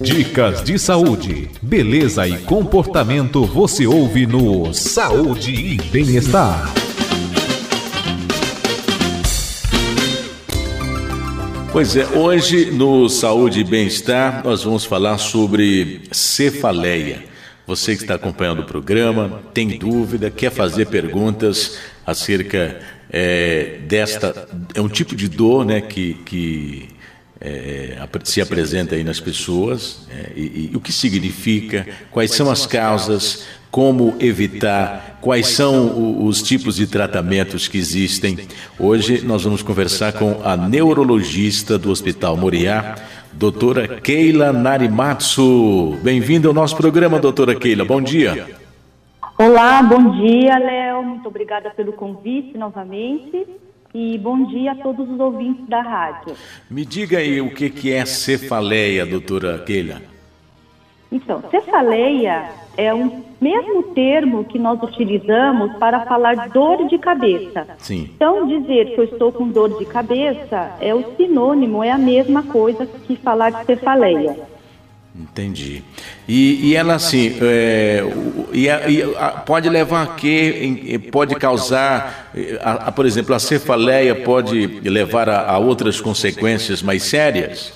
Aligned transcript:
Dicas 0.00 0.64
de 0.64 0.78
saúde, 0.78 1.50
beleza 1.60 2.26
e 2.26 2.38
comportamento 2.38 3.44
você 3.44 3.86
ouve 3.86 4.26
no 4.26 4.72
Saúde 4.72 5.52
e 5.52 5.76
Bem-Estar. 5.76 6.72
Pois 11.70 11.96
é, 11.96 12.06
hoje 12.16 12.70
no 12.70 13.10
Saúde 13.10 13.60
e 13.60 13.64
Bem-Estar 13.64 14.42
nós 14.42 14.64
vamos 14.64 14.86
falar 14.86 15.18
sobre 15.18 16.00
cefaleia. 16.10 17.22
Você 17.66 17.94
que 17.94 18.00
está 18.00 18.14
acompanhando 18.14 18.60
o 18.60 18.64
programa, 18.64 19.42
tem 19.52 19.76
dúvida, 19.76 20.30
quer 20.30 20.50
fazer 20.50 20.86
perguntas 20.86 21.76
acerca 22.06 22.80
é, 23.12 23.80
desta. 23.86 24.48
É 24.74 24.80
um 24.80 24.88
tipo 24.88 25.14
de 25.14 25.28
dor 25.28 25.66
né, 25.66 25.82
que, 25.82 26.14
que 26.24 26.88
é, 27.40 27.96
se 28.24 28.40
apresenta 28.40 28.94
aí 28.94 29.02
nas 29.02 29.18
pessoas 29.18 30.06
é, 30.10 30.32
e, 30.36 30.70
e, 30.72 30.76
o 30.76 30.80
que 30.80 30.92
significa, 30.92 31.86
quais 32.10 32.32
são 32.32 32.50
as 32.50 32.66
causas, 32.66 33.46
como 33.70 34.14
evitar, 34.20 35.18
quais 35.20 35.48
são 35.48 36.26
os 36.26 36.42
tipos 36.42 36.76
de 36.76 36.86
tratamentos 36.86 37.66
que 37.66 37.78
existem. 37.78 38.38
Hoje 38.78 39.24
nós 39.24 39.44
vamos 39.44 39.62
conversar 39.62 40.12
com 40.12 40.40
a 40.44 40.56
neurologista 40.56 41.78
do 41.78 41.90
Hospital 41.90 42.36
Moriá, 42.36 42.96
doutora 43.32 43.88
Keila 43.88 44.52
Narimatsu. 44.52 45.98
Bem-vinda 46.02 46.48
ao 46.48 46.54
nosso 46.54 46.76
programa, 46.76 47.18
doutora 47.18 47.54
Keila. 47.54 47.84
Bom 47.84 48.02
dia. 48.02 48.58
Olá, 49.38 49.82
bom 49.82 50.10
dia, 50.20 50.58
Léo. 50.58 51.02
Muito 51.02 51.26
obrigada 51.26 51.70
pelo 51.70 51.92
convite 51.94 52.58
novamente 52.58 53.46
e 53.94 54.18
bom 54.18 54.44
dia 54.44 54.72
a 54.72 54.74
todos 54.74 55.08
os 55.08 55.18
ouvintes 55.18 55.66
da 55.66 55.80
rádio. 55.80 56.34
Me 56.70 56.84
diga 56.84 57.18
aí 57.18 57.40
o 57.40 57.50
que, 57.50 57.68
que 57.70 57.92
é 57.92 58.04
cefaleia, 58.04 59.04
doutora 59.04 59.58
Keila. 59.58 60.00
Então, 61.12 61.42
cefaleia 61.50 62.50
é 62.76 62.94
o 62.94 63.24
mesmo 63.40 63.82
termo 63.94 64.44
que 64.44 64.58
nós 64.58 64.80
utilizamos 64.80 65.76
para 65.76 66.06
falar 66.06 66.48
dor 66.50 66.86
de 66.86 66.98
cabeça. 66.98 67.66
Sim. 67.78 68.10
Então, 68.14 68.46
dizer 68.46 68.94
que 68.94 69.00
eu 69.00 69.04
estou 69.04 69.32
com 69.32 69.48
dor 69.48 69.76
de 69.76 69.84
cabeça 69.86 70.76
é 70.80 70.94
o 70.94 71.16
sinônimo, 71.16 71.82
é 71.82 71.90
a 71.90 71.98
mesma 71.98 72.44
coisa 72.44 72.86
que 72.86 73.16
falar 73.16 73.50
de 73.50 73.64
cefaleia. 73.64 74.36
Entendi. 75.14 75.82
E, 76.28 76.70
e 76.70 76.76
ela 76.76 76.94
assim, 76.94 77.36
é, 77.42 78.04
e, 78.52 78.68
e 78.68 79.02
pode 79.44 79.68
levar 79.68 80.02
a 80.02 80.06
quê? 80.14 81.00
Pode 81.10 81.34
causar, 81.34 82.30
a, 82.62 82.72
a, 82.88 82.92
por 82.92 83.04
exemplo, 83.04 83.34
a 83.34 83.40
cefaleia 83.40 84.14
pode 84.14 84.66
levar 84.88 85.28
a, 85.28 85.50
a 85.50 85.58
outras 85.58 86.00
consequências 86.00 86.80
mais 86.80 87.02
sérias? 87.02 87.72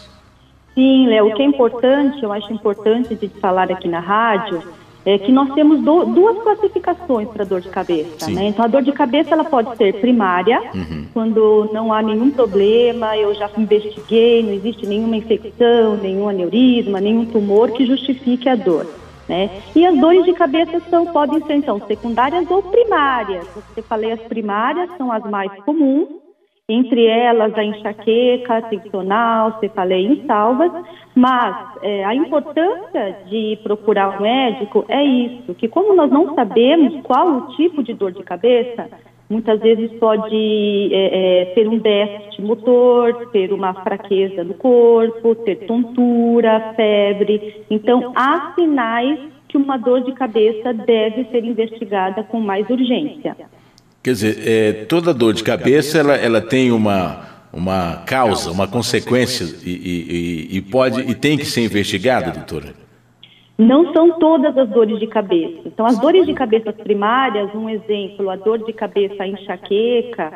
Sim, 0.74 1.06
Léo, 1.06 1.28
o 1.28 1.34
que 1.34 1.42
é 1.42 1.46
importante, 1.46 2.22
eu 2.22 2.32
acho 2.32 2.52
importante 2.52 3.14
de 3.14 3.28
falar 3.40 3.70
aqui 3.70 3.88
na 3.88 4.00
rádio, 4.00 4.62
é 5.04 5.18
que 5.18 5.30
nós 5.30 5.52
temos 5.54 5.80
do, 5.82 6.06
duas 6.06 6.38
classificações 6.42 7.28
para 7.28 7.44
dor 7.44 7.60
de 7.60 7.68
cabeça. 7.68 8.30
Né? 8.30 8.48
Então, 8.48 8.64
a 8.64 8.68
dor 8.68 8.82
de 8.82 8.92
cabeça 8.92 9.34
ela 9.34 9.44
pode 9.44 9.76
ser 9.76 10.00
primária, 10.00 10.62
uhum. 10.74 11.06
quando 11.12 11.68
não 11.72 11.92
há 11.92 12.00
nenhum 12.02 12.30
problema, 12.30 13.16
eu 13.16 13.34
já 13.34 13.50
investiguei, 13.58 14.42
não 14.42 14.52
existe 14.52 14.86
nenhuma 14.86 15.16
infecção, 15.16 15.96
nenhum 15.96 16.28
aneurisma, 16.28 17.00
nenhum 17.00 17.26
tumor 17.26 17.70
que 17.72 17.84
justifique 17.84 18.48
a 18.48 18.54
dor. 18.54 18.86
Né? 19.28 19.50
E 19.74 19.84
as 19.86 19.98
dores 19.98 20.24
de 20.24 20.32
cabeça 20.32 20.80
são, 20.90 21.06
podem 21.06 21.42
ser, 21.46 21.54
então, 21.54 21.80
secundárias 21.86 22.50
ou 22.50 22.62
primárias. 22.62 23.46
Você 23.54 23.82
falei, 23.82 24.12
as 24.12 24.20
primárias 24.20 24.90
são 24.96 25.10
as 25.10 25.22
mais 25.24 25.50
comuns, 25.64 26.08
entre 26.68 27.04
elas 27.04 27.52
a 27.58 27.62
enxaqueca 27.62 28.62
tensional, 28.62 29.58
cefaleia 29.60 30.08
em 30.08 30.24
salvas, 30.26 30.72
mas 31.14 31.76
é, 31.82 32.04
a 32.04 32.14
importância 32.14 33.18
de 33.26 33.58
procurar 33.62 34.18
um 34.18 34.22
médico 34.22 34.82
é 34.88 35.04
isso, 35.04 35.54
que 35.54 35.68
como 35.68 35.94
nós 35.94 36.10
não 36.10 36.34
sabemos 36.34 37.02
qual 37.02 37.28
o 37.28 37.46
tipo 37.56 37.82
de 37.82 37.92
dor 37.92 38.12
de 38.12 38.22
cabeça, 38.22 38.88
muitas 39.28 39.60
vezes 39.60 39.92
pode 39.98 40.88
é, 40.90 41.42
é, 41.42 41.44
ter 41.54 41.68
um 41.68 41.76
déficit 41.78 42.40
motor, 42.40 43.28
ter 43.30 43.52
uma 43.52 43.74
fraqueza 43.74 44.42
no 44.42 44.54
corpo, 44.54 45.34
ter 45.34 45.66
tontura, 45.66 46.72
febre. 46.74 47.62
Então, 47.68 48.12
há 48.16 48.54
sinais 48.54 49.18
que 49.48 49.58
uma 49.58 49.76
dor 49.76 50.00
de 50.00 50.12
cabeça 50.12 50.72
deve 50.72 51.24
ser 51.24 51.44
investigada 51.44 52.22
com 52.22 52.40
mais 52.40 52.68
urgência. 52.70 53.36
Quer 54.04 54.10
dizer, 54.10 54.46
é, 54.46 54.72
toda 54.84 55.14
dor 55.14 55.32
de 55.32 55.42
cabeça 55.42 55.98
ela, 55.98 56.14
ela 56.14 56.40
tem 56.42 56.70
uma, 56.70 57.22
uma 57.50 58.02
causa, 58.04 58.50
uma 58.50 58.68
consequência 58.68 59.46
e, 59.64 59.70
e, 59.70 60.58
e, 60.58 60.60
pode 60.60 61.00
e 61.00 61.14
tem 61.14 61.38
que 61.38 61.46
ser 61.46 61.62
investigada, 61.62 62.30
doutora? 62.30 62.74
Não 63.56 63.94
são 63.94 64.18
todas 64.18 64.58
as 64.58 64.68
dores 64.68 65.00
de 65.00 65.06
cabeça. 65.06 65.62
Então, 65.64 65.86
as 65.86 65.98
dores 65.98 66.26
de 66.26 66.34
cabeça 66.34 66.70
primárias, 66.70 67.48
um 67.54 67.66
exemplo, 67.70 68.28
a 68.28 68.36
dor 68.36 68.58
de 68.58 68.74
cabeça 68.74 69.26
enxaqueca, 69.26 70.32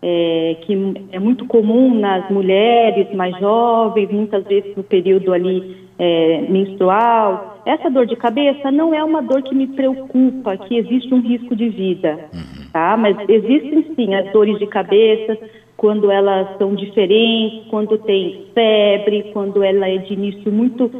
é, 0.00 0.56
que 0.62 0.72
é 1.12 1.18
muito 1.18 1.44
comum 1.44 1.94
nas 1.94 2.30
mulheres 2.30 3.14
mais 3.14 3.38
jovens, 3.38 4.10
muitas 4.10 4.44
vezes 4.44 4.74
no 4.74 4.82
período 4.82 5.34
ali 5.34 5.76
é, 5.98 6.46
menstrual. 6.48 7.60
Essa 7.66 7.90
dor 7.90 8.06
de 8.06 8.16
cabeça 8.16 8.70
não 8.70 8.94
é 8.94 9.04
uma 9.04 9.20
dor 9.20 9.42
que 9.42 9.54
me 9.54 9.66
preocupa, 9.66 10.56
que 10.56 10.78
existe 10.78 11.12
um 11.12 11.20
risco 11.20 11.54
de 11.54 11.68
vida, 11.68 12.18
uhum. 12.32 12.49
Tá? 12.72 12.96
Mas 12.96 13.16
existem 13.28 13.94
sim 13.94 14.14
as 14.14 14.30
dores 14.32 14.58
de 14.58 14.66
cabeça 14.66 15.38
quando 15.76 16.10
elas 16.10 16.58
são 16.58 16.74
diferentes, 16.74 17.66
quando 17.70 17.96
tem 17.98 18.46
febre, 18.54 19.30
quando 19.32 19.62
ela 19.62 19.88
é 19.88 19.96
de 19.98 20.12
início 20.12 20.52
muito 20.52 20.90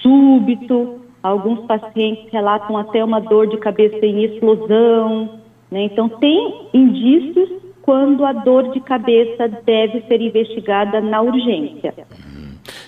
súbito. 0.00 1.00
Alguns 1.22 1.66
pacientes 1.66 2.30
relatam 2.30 2.76
até 2.76 3.02
uma 3.02 3.20
dor 3.20 3.48
de 3.48 3.56
cabeça 3.56 4.06
em 4.06 4.24
explosão. 4.24 5.40
Né? 5.70 5.82
Então, 5.82 6.08
tem 6.08 6.68
indícios 6.72 7.50
quando 7.82 8.24
a 8.24 8.32
dor 8.32 8.70
de 8.72 8.80
cabeça 8.80 9.48
deve 9.66 10.02
ser 10.02 10.20
investigada 10.20 11.00
na 11.00 11.20
urgência. 11.20 11.94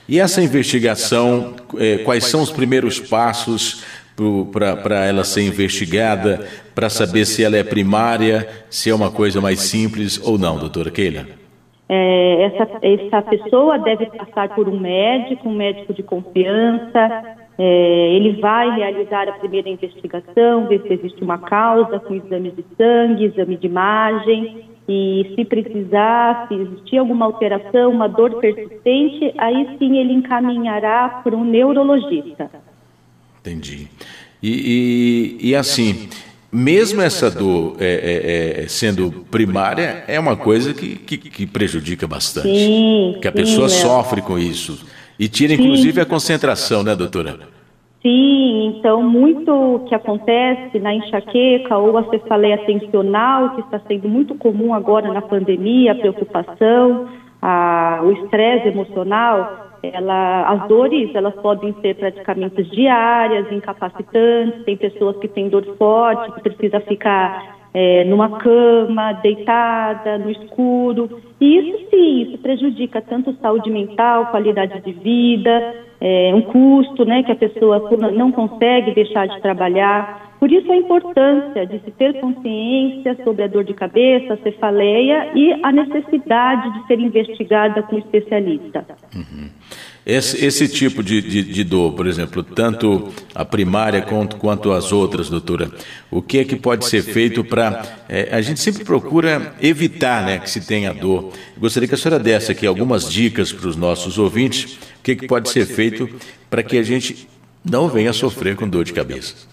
E 0.08 0.20
essa 0.20 0.42
investigação, 0.42 1.54
é, 1.78 1.98
quais 1.98 2.24
são 2.26 2.42
os 2.42 2.50
primeiros 2.50 3.00
passos 3.00 3.84
para 4.52 5.06
ela 5.06 5.24
ser 5.24 5.42
investigada, 5.42 6.46
para 6.74 6.88
saber 6.88 7.24
se 7.24 7.44
ela 7.44 7.56
é 7.56 7.64
primária, 7.64 8.48
se 8.68 8.90
é 8.90 8.94
uma 8.94 9.10
coisa 9.10 9.40
mais 9.40 9.60
simples 9.60 10.20
ou 10.26 10.38
não, 10.38 10.58
doutora 10.58 10.90
Keila? 10.90 11.26
É, 11.88 12.42
essa, 12.44 12.68
essa 12.82 13.22
pessoa 13.22 13.76
deve 13.78 14.06
passar 14.06 14.48
por 14.54 14.68
um 14.68 14.78
médico, 14.78 15.48
um 15.48 15.56
médico 15.56 15.92
de 15.92 16.04
confiança. 16.04 17.36
É, 17.58 18.14
ele 18.14 18.40
vai 18.40 18.74
realizar 18.76 19.28
a 19.28 19.32
primeira 19.32 19.68
investigação, 19.68 20.68
ver 20.68 20.80
se 20.82 20.92
existe 20.92 21.22
uma 21.22 21.38
causa 21.38 21.98
com 21.98 22.14
exames 22.14 22.54
de 22.54 22.64
sangue, 22.78 23.24
exame 23.24 23.56
de 23.56 23.66
imagem 23.66 24.70
e 24.88 25.32
se 25.36 25.44
precisar, 25.44 26.48
se 26.48 26.54
existir 26.54 26.98
alguma 26.98 27.26
alteração, 27.26 27.90
uma 27.90 28.08
dor 28.08 28.40
persistente, 28.40 29.32
aí 29.38 29.76
sim 29.78 29.98
ele 29.98 30.12
encaminhará 30.12 31.20
para 31.22 31.36
um 31.36 31.44
neurologista. 31.44 32.50
Entendi. 33.40 33.88
E, 34.42 35.38
e, 35.42 35.50
e 35.50 35.54
assim, 35.54 36.08
mesmo 36.52 37.00
essa 37.00 37.30
dor 37.30 37.76
é, 37.78 37.84
é, 37.84 38.64
é, 38.64 38.68
sendo 38.68 39.10
primária, 39.30 40.04
é 40.08 40.18
uma 40.18 40.36
coisa 40.36 40.74
que, 40.74 40.96
que, 40.96 41.16
que 41.16 41.46
prejudica 41.46 42.06
bastante. 42.06 42.48
Sim, 42.48 43.18
que 43.20 43.28
a 43.28 43.32
pessoa 43.32 43.68
sim, 43.68 43.82
sofre 43.82 44.20
com 44.20 44.38
isso. 44.38 44.84
E 45.18 45.28
tira, 45.28 45.52
inclusive, 45.54 45.92
sim. 45.92 46.00
a 46.00 46.06
concentração, 46.06 46.82
né, 46.82 46.96
doutora? 46.96 47.38
Sim, 48.02 48.78
então 48.78 49.02
muito 49.02 49.84
que 49.86 49.94
acontece 49.94 50.78
na 50.78 50.94
enxaqueca 50.94 51.76
ou 51.76 51.98
a 51.98 52.08
cefaleia 52.08 52.58
tensional, 52.64 53.54
que 53.54 53.60
está 53.60 53.78
sendo 53.86 54.08
muito 54.08 54.34
comum 54.34 54.72
agora 54.72 55.12
na 55.12 55.20
pandemia, 55.20 55.92
a 55.92 55.94
preocupação, 55.94 57.08
a, 57.42 58.00
o 58.02 58.12
estresse 58.12 58.68
emocional, 58.68 59.69
ela, 59.82 60.48
as 60.50 60.68
dores 60.68 61.14
elas 61.14 61.34
podem 61.36 61.74
ser 61.80 61.96
praticamente 61.96 62.62
diárias, 62.64 63.50
incapacitantes, 63.50 64.64
tem 64.64 64.76
pessoas 64.76 65.16
que 65.18 65.28
têm 65.28 65.48
dor 65.48 65.64
forte, 65.76 66.32
que 66.34 66.50
precisa 66.50 66.80
ficar 66.80 67.59
é, 67.72 68.04
numa 68.04 68.38
cama, 68.38 69.12
deitada, 69.14 70.18
no 70.18 70.30
escuro. 70.30 71.20
E 71.40 71.58
isso 71.58 71.90
sim, 71.90 72.22
isso 72.22 72.38
prejudica 72.38 73.00
tanto 73.00 73.32
saúde 73.40 73.70
mental, 73.70 74.26
qualidade 74.26 74.80
de 74.80 74.92
vida, 74.92 75.74
é, 76.00 76.32
um 76.34 76.42
custo 76.42 77.04
né, 77.04 77.22
que 77.22 77.32
a 77.32 77.36
pessoa 77.36 77.88
não 78.12 78.32
consegue 78.32 78.92
deixar 78.92 79.28
de 79.28 79.40
trabalhar. 79.40 80.30
Por 80.40 80.50
isso 80.50 80.72
a 80.72 80.76
importância 80.76 81.66
de 81.66 81.78
se 81.80 81.90
ter 81.90 82.18
consciência 82.18 83.14
sobre 83.22 83.42
a 83.44 83.46
dor 83.46 83.62
de 83.62 83.74
cabeça, 83.74 84.38
cefaleia 84.42 85.32
e 85.34 85.52
a 85.62 85.70
necessidade 85.70 86.72
de 86.72 86.86
ser 86.86 86.98
investigada 86.98 87.82
com 87.82 87.96
um 87.96 87.98
especialista. 87.98 88.86
Uhum. 89.14 89.50
Esse, 90.10 90.44
esse 90.44 90.66
tipo 90.66 91.04
de, 91.04 91.22
de, 91.22 91.42
de, 91.44 91.62
dor, 91.62 91.92
por 91.92 92.04
exemplo, 92.04 92.42
tanto 92.42 93.12
a 93.32 93.44
primária 93.44 94.02
quanto, 94.02 94.36
quanto 94.36 94.72
as 94.72 94.90
outras, 94.90 95.30
doutora, 95.30 95.70
o 96.10 96.20
que 96.20 96.38
é 96.38 96.44
que 96.44 96.56
pode 96.56 96.84
ser 96.86 97.00
feito 97.02 97.44
para. 97.44 97.84
É, 98.08 98.28
a 98.32 98.40
gente 98.40 98.58
sempre 98.58 98.84
procura 98.84 99.54
evitar 99.62 100.26
né, 100.26 100.40
que 100.40 100.50
se 100.50 100.66
tenha 100.66 100.92
dor. 100.92 101.32
Gostaria 101.56 101.88
que 101.88 101.94
a 101.94 101.98
senhora 101.98 102.20
desse 102.20 102.50
aqui 102.50 102.66
algumas 102.66 103.08
dicas 103.08 103.52
para 103.52 103.68
os 103.68 103.76
nossos 103.76 104.18
ouvintes, 104.18 104.78
o 104.98 105.02
que, 105.04 105.12
é 105.12 105.14
que 105.14 105.28
pode 105.28 105.48
ser 105.48 105.64
feito 105.64 106.10
para 106.50 106.64
que 106.64 106.76
a 106.76 106.82
gente 106.82 107.28
não 107.64 107.88
venha 107.88 108.12
sofrer 108.12 108.56
com 108.56 108.68
dor 108.68 108.82
de 108.82 108.92
cabeça. 108.92 109.46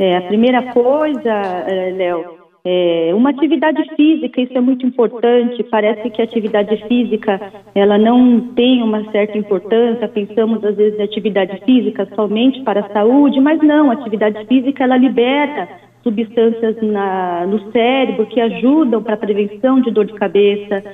É, 0.00 0.16
a 0.16 0.22
primeira 0.22 0.72
coisa, 0.72 1.30
eh, 1.68 1.94
Léo, 1.96 2.41
é, 2.64 3.10
uma 3.12 3.30
atividade 3.30 3.82
física, 3.96 4.40
isso 4.40 4.56
é 4.56 4.60
muito 4.60 4.86
importante. 4.86 5.64
Parece 5.64 6.08
que 6.10 6.20
a 6.20 6.24
atividade 6.24 6.76
física 6.86 7.40
ela 7.74 7.98
não 7.98 8.52
tem 8.54 8.82
uma 8.82 9.10
certa 9.10 9.36
importância. 9.36 10.06
Pensamos 10.06 10.64
às 10.64 10.76
vezes 10.76 10.98
em 10.98 11.02
atividade 11.02 11.60
física 11.64 12.08
somente 12.14 12.62
para 12.62 12.80
a 12.80 12.92
saúde, 12.92 13.40
mas 13.40 13.60
não. 13.60 13.90
A 13.90 13.94
atividade 13.94 14.46
física 14.46 14.84
ela 14.84 14.96
libera 14.96 15.68
substâncias 16.04 16.76
na, 16.82 17.46
no 17.46 17.70
cérebro 17.72 18.26
que 18.26 18.40
ajudam 18.40 19.02
para 19.02 19.14
a 19.14 19.18
prevenção 19.18 19.80
de 19.80 19.90
dor 19.90 20.04
de 20.04 20.14
cabeça. 20.14 20.84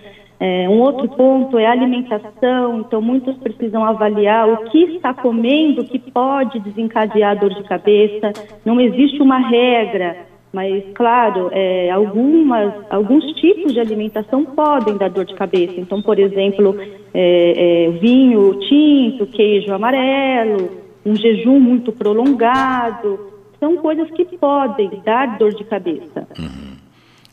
É, 0.40 0.68
um 0.68 0.80
outro 0.80 1.08
ponto 1.08 1.58
é 1.58 1.66
a 1.66 1.72
alimentação, 1.72 2.80
então 2.80 3.02
muitos 3.02 3.36
precisam 3.38 3.84
avaliar 3.84 4.48
o 4.48 4.70
que 4.70 4.84
está 4.94 5.12
comendo 5.12 5.84
que 5.84 5.98
pode 5.98 6.60
desencadear 6.60 7.38
dor 7.38 7.52
de 7.52 7.64
cabeça. 7.64 8.32
Não 8.64 8.80
existe 8.80 9.20
uma 9.20 9.38
regra, 9.38 10.27
mas 10.52 10.82
claro, 10.94 11.50
é, 11.52 11.90
algumas, 11.90 12.72
alguns 12.90 13.24
tipos 13.34 13.72
de 13.72 13.80
alimentação 13.80 14.44
podem 14.44 14.96
dar 14.96 15.10
dor 15.10 15.24
de 15.24 15.34
cabeça. 15.34 15.74
Então, 15.76 16.00
por 16.00 16.18
exemplo, 16.18 16.76
é, 17.12 17.86
é 17.86 17.90
vinho 17.98 18.58
tinto, 18.60 19.26
queijo 19.26 19.72
amarelo, 19.72 20.70
um 21.04 21.14
jejum 21.14 21.60
muito 21.60 21.92
prolongado, 21.92 23.18
são 23.60 23.76
coisas 23.76 24.10
que 24.12 24.24
podem 24.24 24.90
dar 25.04 25.38
dor 25.38 25.54
de 25.54 25.64
cabeça. 25.64 26.26
Uhum. 26.38 26.76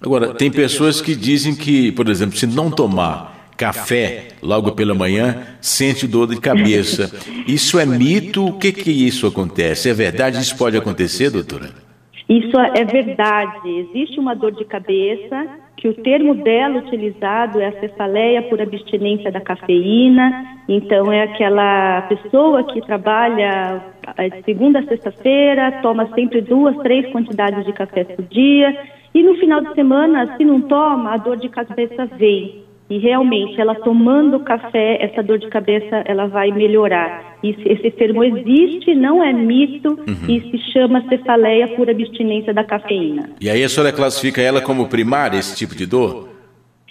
Agora, 0.01 0.33
tem 0.33 0.51
pessoas 0.51 1.01
que 1.01 1.15
dizem 1.15 1.56
que, 1.56 1.91
por 1.91 2.09
exemplo, 2.09 2.38
se 2.38 2.45
não 2.45 2.69
tomar 2.69 3.50
café 3.57 4.27
logo 4.41 4.73
pela 4.73 4.94
manhã, 4.94 5.47
sente 5.62 6.06
dor 6.06 6.27
de 6.27 6.39
cabeça. 6.39 7.12
Isso 7.47 7.79
é 7.79 7.85
mito? 7.85 8.45
O 8.45 8.53
que 8.59 8.71
que 8.71 8.91
isso 8.91 9.25
acontece? 9.25 9.89
É 9.89 9.94
verdade? 9.94 10.39
Isso 10.39 10.57
pode 10.57 10.75
acontecer, 10.75 11.29
doutora? 11.29 11.84
Isso 12.27 12.60
é 12.60 12.83
verdade. 12.83 13.69
Existe 13.69 14.19
uma 14.19 14.36
dor 14.36 14.51
de 14.51 14.66
cabeça 14.66 15.48
que 15.77 15.88
o 15.88 15.94
termo 15.94 16.33
dela 16.36 16.80
utilizado 16.80 17.60
é 17.60 17.68
a 17.68 17.80
cefaleia 17.80 18.42
por 18.44 18.62
abstinência 18.62 19.31
da 19.31 19.42
cafeína. 19.42 20.57
Então 20.68 21.12
é 21.12 21.24
aquela 21.24 22.01
pessoa 22.04 22.63
que 22.63 22.81
trabalha 22.81 23.83
é, 24.18 24.42
segunda 24.42 24.80
a 24.80 24.88
sexta-feira, 24.88 25.80
toma 25.83 26.10
sempre 26.16 26.42
duas, 26.42 26.75
três 26.77 27.12
quantidades 27.12 27.66
de 27.66 27.74
café 27.74 28.04
por 28.04 28.25
dia 28.25 28.75
e 29.16 29.24
no 29.24 29.36
final 29.36 29.62
de 29.62 29.74
semana, 29.74 30.36
se 30.36 30.44
não 30.44 30.60
toma, 30.60 31.13
a 31.13 31.18
dor 31.18 31.38
de 31.38 31.48
cabeça 31.48 32.06
vem. 32.06 32.64
E 32.87 32.99
realmente, 32.99 33.59
ela 33.59 33.73
tomando 33.73 34.39
café, 34.41 35.03
essa 35.03 35.23
dor 35.23 35.39
de 35.39 35.47
cabeça, 35.47 36.03
ela 36.05 36.27
vai 36.27 36.51
melhorar. 36.51 37.37
E 37.43 37.49
esse 37.49 37.89
termo 37.91 38.23
existe, 38.23 38.93
não 38.93 39.23
é 39.23 39.33
mito, 39.33 39.89
uhum. 39.89 40.29
e 40.29 40.39
se 40.51 40.71
chama 40.71 41.03
cefaleia 41.09 41.67
por 41.69 41.89
abstinência 41.89 42.53
da 42.53 42.63
cafeína. 42.63 43.31
E 43.41 43.49
aí 43.49 43.63
a 43.63 43.69
senhora 43.69 43.91
classifica 43.91 44.39
ela 44.39 44.61
como 44.61 44.87
primária, 44.87 45.39
esse 45.39 45.55
tipo 45.55 45.75
de 45.75 45.87
dor? 45.87 46.29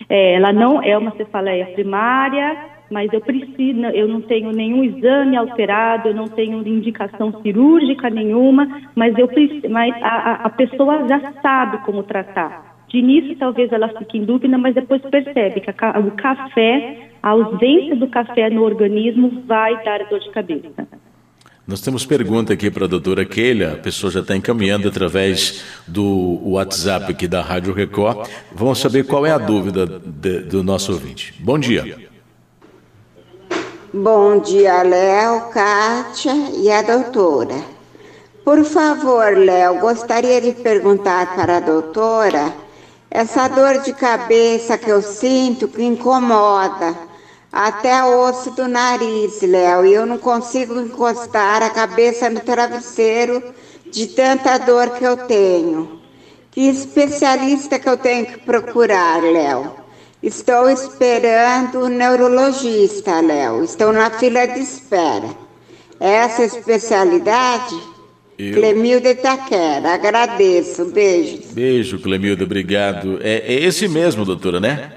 É, 0.08 0.34
ela 0.34 0.52
não 0.52 0.82
é 0.82 0.98
uma 0.98 1.12
cefaleia 1.12 1.66
primária, 1.66 2.74
mas 2.90 3.12
eu 3.12 3.20
preciso, 3.20 3.80
eu 3.94 4.08
não 4.08 4.20
tenho 4.20 4.50
nenhum 4.50 4.84
exame 4.84 5.36
alterado, 5.36 6.08
eu 6.08 6.14
não 6.14 6.26
tenho 6.26 6.66
indicação 6.66 7.40
cirúrgica 7.40 8.10
nenhuma, 8.10 8.82
mas 8.94 9.16
eu 9.16 9.28
mas 9.70 9.94
a, 10.02 10.40
a 10.44 10.50
pessoa 10.50 11.06
já 11.08 11.32
sabe 11.40 11.78
como 11.84 12.02
tratar. 12.02 12.73
De 12.94 13.00
início, 13.00 13.36
talvez 13.36 13.72
ela 13.72 13.88
fique 13.98 14.18
em 14.18 14.24
dúvida, 14.24 14.56
mas 14.56 14.72
depois 14.72 15.02
percebe 15.02 15.60
que 15.60 15.68
a, 15.68 15.98
o 15.98 16.12
café, 16.12 17.10
a 17.20 17.30
ausência 17.30 17.96
do 17.96 18.06
café 18.06 18.48
no 18.48 18.62
organismo 18.62 19.42
vai 19.48 19.82
dar 19.82 20.08
dor 20.08 20.20
de 20.20 20.30
cabeça. 20.30 20.86
Nós 21.66 21.80
temos 21.80 22.06
pergunta 22.06 22.52
aqui 22.52 22.70
para 22.70 22.84
a 22.84 22.86
doutora 22.86 23.24
Keila, 23.24 23.72
a 23.72 23.76
pessoa 23.78 24.12
já 24.12 24.20
está 24.20 24.36
encaminhando 24.36 24.86
através 24.86 25.82
do 25.88 26.38
WhatsApp 26.44 27.10
aqui 27.10 27.26
da 27.26 27.42
Rádio 27.42 27.72
Record. 27.72 28.28
Vamos 28.52 28.78
saber 28.78 29.04
qual 29.04 29.26
é 29.26 29.32
a 29.32 29.38
dúvida 29.38 29.86
de, 29.86 30.42
do 30.42 30.62
nosso 30.62 30.92
ouvinte. 30.92 31.34
Bom 31.40 31.58
dia. 31.58 31.98
Bom 33.92 34.38
dia, 34.38 34.84
Léo, 34.84 35.50
Kátia 35.52 36.32
e 36.62 36.70
a 36.70 36.80
doutora. 36.82 37.60
Por 38.44 38.64
favor, 38.64 39.36
Léo, 39.36 39.80
gostaria 39.80 40.40
de 40.40 40.52
perguntar 40.52 41.34
para 41.34 41.56
a 41.56 41.60
doutora 41.60 42.63
essa 43.14 43.46
dor 43.46 43.78
de 43.78 43.92
cabeça 43.92 44.76
que 44.76 44.90
eu 44.90 45.00
sinto 45.00 45.68
que 45.68 45.84
incomoda 45.84 46.98
até 47.52 48.02
o 48.02 48.18
osso 48.28 48.50
do 48.50 48.66
nariz, 48.66 49.40
Léo, 49.40 49.86
e 49.86 49.94
eu 49.94 50.04
não 50.04 50.18
consigo 50.18 50.80
encostar 50.80 51.62
a 51.62 51.70
cabeça 51.70 52.28
no 52.28 52.40
travesseiro 52.40 53.40
de 53.86 54.08
tanta 54.08 54.58
dor 54.58 54.90
que 54.90 55.04
eu 55.04 55.16
tenho. 55.16 56.00
Que 56.50 56.62
especialista 56.62 57.78
que 57.78 57.88
eu 57.88 57.96
tenho 57.96 58.26
que 58.26 58.38
procurar, 58.38 59.22
Léo? 59.22 59.72
Estou 60.20 60.68
esperando 60.68 61.82
o 61.82 61.88
neurologista, 61.88 63.20
Léo. 63.20 63.62
Estou 63.62 63.92
na 63.92 64.10
fila 64.10 64.44
de 64.44 64.58
espera. 64.58 65.28
Essa 66.00 66.42
especialidade? 66.42 67.93
Eu... 68.38 68.54
Clemilda 68.54 69.10
Itaquera, 69.10 69.94
agradeço. 69.94 70.92
Beijo. 70.92 71.54
Beijo, 71.54 72.02
Clemilda, 72.02 72.44
obrigado. 72.44 73.18
É, 73.22 73.54
é 73.54 73.54
esse 73.64 73.88
mesmo, 73.88 74.24
doutora, 74.24 74.58
né? 74.58 74.92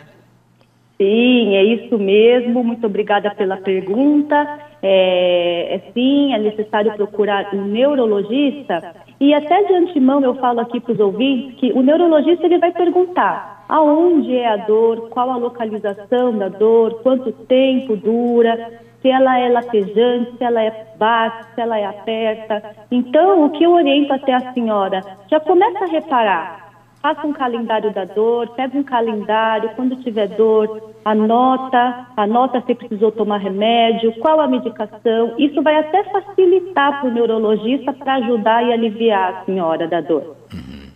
Sim, 0.97 1.55
é 1.55 1.63
isso 1.63 1.97
mesmo. 1.99 2.63
Muito 2.63 2.85
obrigada 2.87 3.29
pela 3.35 3.57
pergunta. 3.57 4.35
É, 4.81 5.75
é, 5.75 5.91
sim, 5.93 6.33
é 6.33 6.39
necessário 6.39 6.93
procurar 6.95 7.53
um 7.53 7.65
neurologista. 7.65 8.95
E 9.19 9.33
até 9.33 9.63
de 9.63 9.73
antemão 9.73 10.23
eu 10.23 10.35
falo 10.35 10.59
aqui 10.59 10.79
para 10.79 10.93
os 10.93 10.99
ouvintes 10.99 11.55
que 11.59 11.71
o 11.73 11.83
neurologista 11.83 12.45
ele 12.45 12.57
vai 12.57 12.71
perguntar 12.71 13.57
aonde 13.69 14.33
é 14.35 14.47
a 14.47 14.57
dor, 14.57 15.09
qual 15.09 15.29
a 15.29 15.37
localização 15.37 16.37
da 16.37 16.47
dor, 16.47 17.01
quanto 17.03 17.31
tempo 17.31 17.95
dura, 17.95 18.81
se 19.01 19.09
ela 19.09 19.37
é 19.39 19.49
latejante, 19.49 20.37
se 20.37 20.43
ela 20.43 20.61
é 20.61 20.87
baixa, 20.97 21.47
se 21.53 21.61
ela 21.61 21.77
é 21.77 21.85
aperta. 21.85 22.75
Então, 22.91 23.45
o 23.45 23.49
que 23.51 23.63
eu 23.63 23.71
oriento 23.71 24.13
até 24.13 24.33
a 24.33 24.53
senhora, 24.53 25.01
já 25.29 25.39
começa 25.39 25.83
a 25.83 25.87
reparar 25.87 26.67
faça 27.07 27.25
um 27.25 27.31
calendário 27.31 27.93
da 27.93 28.03
dor, 28.05 28.49
pega 28.49 28.77
um 28.77 28.83
calendário, 28.83 29.69
quando 29.75 29.95
tiver 30.03 30.27
dor, 30.27 30.93
anota, 31.05 32.07
anota 32.17 32.61
se 32.65 32.75
precisou 32.75 33.11
tomar 33.11 33.37
remédio, 33.37 34.13
qual 34.19 34.41
a 34.41 34.47
medicação. 34.47 35.33
Isso 35.37 35.61
vai 35.61 35.77
até 35.77 36.03
facilitar 36.03 36.99
para 36.99 37.09
o 37.09 37.13
neurologista 37.13 37.93
para 37.93 38.15
ajudar 38.15 38.65
e 38.65 38.73
aliviar 38.73 39.33
a 39.33 39.45
senhora 39.45 39.87
da 39.87 40.01
dor. 40.01 40.35
Uhum. 40.53 40.87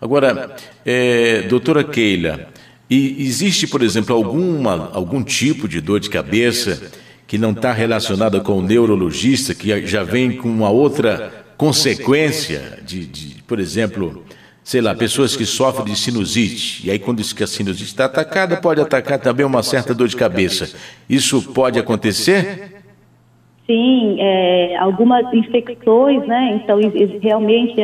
Agora, 0.00 0.56
é, 0.86 1.42
doutora 1.42 1.84
Keila, 1.84 2.48
existe, 2.90 3.66
por 3.66 3.82
exemplo, 3.82 4.14
alguma, 4.14 4.90
algum 4.94 5.22
tipo 5.22 5.68
de 5.68 5.80
dor 5.80 6.00
de 6.00 6.08
cabeça 6.08 6.90
que 7.32 7.38
não 7.38 7.52
está 7.52 7.72
relacionada 7.72 8.40
com 8.40 8.58
o 8.58 8.60
neurologista, 8.60 9.54
que 9.54 9.86
já 9.86 10.02
vem 10.02 10.36
com 10.36 10.50
uma 10.50 10.68
outra 10.68 11.32
consequência 11.56 12.78
de, 12.84 13.06
de 13.06 13.42
por 13.44 13.58
exemplo, 13.58 14.22
sei 14.62 14.82
lá, 14.82 14.94
pessoas 14.94 15.34
que 15.34 15.46
sofrem 15.46 15.86
de 15.86 15.98
sinusite, 15.98 16.86
e 16.86 16.90
aí 16.90 16.98
quando 16.98 17.20
a 17.20 17.46
sinusite 17.46 17.84
está 17.84 18.04
atacada, 18.04 18.58
pode 18.58 18.82
atacar 18.82 19.18
também 19.18 19.46
uma 19.46 19.62
certa 19.62 19.94
dor 19.94 20.08
de 20.08 20.16
cabeça. 20.16 20.78
Isso 21.08 21.54
pode 21.54 21.78
acontecer? 21.78 22.82
Sim, 23.66 24.16
é, 24.20 24.76
algumas 24.76 25.24
infecções, 25.32 26.26
né? 26.26 26.60
Então, 26.62 26.78
realmente, 27.22 27.80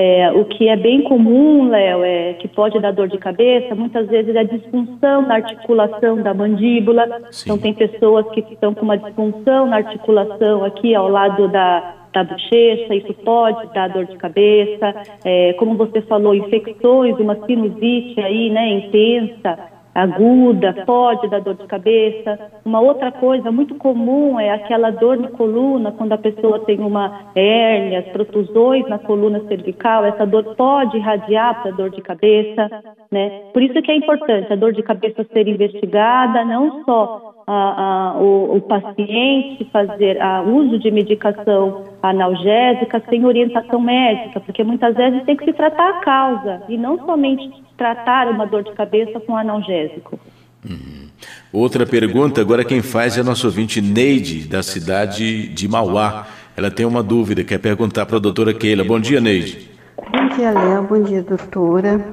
é, 0.00 0.30
o 0.30 0.44
que 0.44 0.68
é 0.68 0.76
bem 0.76 1.02
comum, 1.02 1.68
Léo, 1.68 2.04
é 2.04 2.34
que 2.34 2.46
pode 2.46 2.78
dar 2.78 2.92
dor 2.92 3.08
de 3.08 3.18
cabeça, 3.18 3.74
muitas 3.74 4.06
vezes 4.06 4.32
é 4.36 4.44
disfunção 4.44 5.22
na 5.22 5.34
articulação 5.34 6.22
da 6.22 6.32
mandíbula. 6.32 7.04
Sim. 7.32 7.42
Então, 7.46 7.58
tem 7.58 7.74
pessoas 7.74 8.24
que 8.30 8.38
estão 8.48 8.72
com 8.72 8.82
uma 8.82 8.96
disfunção 8.96 9.66
na 9.66 9.78
articulação 9.78 10.62
aqui 10.62 10.94
ao 10.94 11.08
lado 11.08 11.48
da, 11.48 11.96
da 12.12 12.22
bochecha, 12.22 12.94
isso 12.94 13.12
pode 13.24 13.74
dar 13.74 13.88
dor 13.88 14.04
de 14.04 14.16
cabeça. 14.18 14.94
É, 15.24 15.54
como 15.54 15.74
você 15.74 16.00
falou, 16.02 16.32
infecções, 16.32 17.18
uma 17.18 17.34
sinusite 17.44 18.20
aí, 18.20 18.50
né, 18.50 18.68
intensa, 18.68 19.58
aguda, 20.02 20.84
pode 20.86 21.28
dar 21.28 21.40
dor 21.40 21.54
de 21.54 21.66
cabeça. 21.66 22.38
Uma 22.64 22.80
outra 22.80 23.10
coisa 23.12 23.50
muito 23.50 23.74
comum 23.76 24.38
é 24.38 24.50
aquela 24.50 24.90
dor 24.90 25.16
na 25.16 25.28
coluna, 25.28 25.92
quando 25.92 26.12
a 26.12 26.18
pessoa 26.18 26.60
tem 26.60 26.78
uma 26.80 27.30
hérnia, 27.34 28.02
protusões 28.12 28.86
na 28.88 28.98
coluna 28.98 29.40
cervical, 29.48 30.04
essa 30.04 30.26
dor 30.26 30.54
pode 30.56 30.96
irradiar 30.96 31.62
para 31.62 31.72
dor 31.72 31.90
de 31.90 32.00
cabeça, 32.02 32.68
né? 33.10 33.42
Por 33.52 33.62
isso 33.62 33.80
que 33.82 33.90
é 33.90 33.96
importante 33.96 34.52
a 34.52 34.56
dor 34.56 34.72
de 34.72 34.82
cabeça 34.82 35.24
ser 35.32 35.48
investigada, 35.48 36.44
não 36.44 36.84
só 36.84 37.37
a, 37.50 38.12
a, 38.12 38.18
o, 38.18 38.58
o, 38.58 38.60
paciente 38.60 39.64
fazer 39.72 40.20
a, 40.20 40.42
uso 40.42 40.78
de 40.78 40.90
medicação 40.90 41.84
analgésica 42.02 43.02
sem 43.08 43.24
orientação 43.24 43.80
médica, 43.80 44.38
porque 44.40 44.62
muitas 44.62 44.94
vezes 44.94 45.22
tem 45.24 45.34
que 45.34 45.46
se 45.46 45.54
tratar 45.54 45.88
a 45.88 46.00
causa 46.00 46.62
e 46.68 46.76
não 46.76 46.98
somente 47.06 47.50
tratar 47.78 48.28
uma 48.28 48.46
dor 48.46 48.64
de 48.64 48.72
cabeça 48.72 49.18
com 49.20 49.34
analgésico. 49.34 50.20
Uhum. 50.68 51.08
Outra 51.50 51.86
pergunta, 51.86 52.42
agora 52.42 52.62
quem 52.62 52.82
faz 52.82 53.16
é 53.16 53.22
a 53.22 53.24
nossa 53.24 53.46
ouvinte 53.46 53.80
Neide, 53.80 54.46
da 54.46 54.62
cidade 54.62 55.48
de 55.48 55.66
Mauá. 55.66 56.26
Ela 56.54 56.70
tem 56.70 56.84
uma 56.84 57.02
dúvida, 57.02 57.44
quer 57.44 57.58
perguntar 57.58 58.04
para 58.04 58.16
a 58.16 58.20
doutora 58.20 58.52
Keila. 58.52 58.84
Bom 58.84 59.00
dia, 59.00 59.22
Neide. 59.22 59.70
Bom 59.96 60.36
dia, 60.36 60.50
Léo. 60.50 60.82
Bom 60.82 61.02
dia, 61.02 61.22
doutora. 61.22 62.04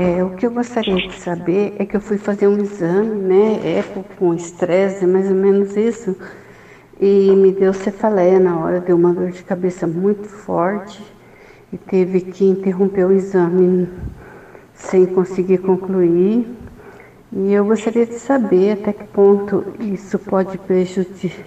É, 0.00 0.22
o 0.22 0.30
que 0.30 0.46
eu 0.46 0.52
gostaria 0.52 0.94
de 0.94 1.12
saber 1.14 1.74
é 1.76 1.84
que 1.84 1.96
eu 1.96 2.00
fui 2.00 2.18
fazer 2.18 2.46
um 2.46 2.56
exame, 2.56 3.16
né? 3.16 3.60
É 3.64 3.82
com 4.16 4.32
estresse, 4.32 5.04
mais 5.04 5.28
ou 5.28 5.34
menos 5.34 5.76
isso. 5.76 6.16
E 7.00 7.32
me 7.34 7.50
deu 7.50 7.74
cefaleia 7.74 8.38
na 8.38 8.60
hora, 8.60 8.78
deu 8.78 8.94
uma 8.94 9.12
dor 9.12 9.32
de 9.32 9.42
cabeça 9.42 9.88
muito 9.88 10.28
forte 10.28 11.02
e 11.72 11.76
teve 11.76 12.20
que 12.20 12.44
interromper 12.44 13.06
o 13.06 13.12
exame 13.12 13.88
sem 14.72 15.04
conseguir 15.04 15.58
concluir. 15.58 16.46
E 17.32 17.52
eu 17.52 17.64
gostaria 17.64 18.06
de 18.06 18.20
saber 18.20 18.74
até 18.74 18.92
que 18.92 19.04
ponto 19.04 19.64
isso 19.80 20.16
pode 20.16 20.58
prejudicar, 20.58 21.44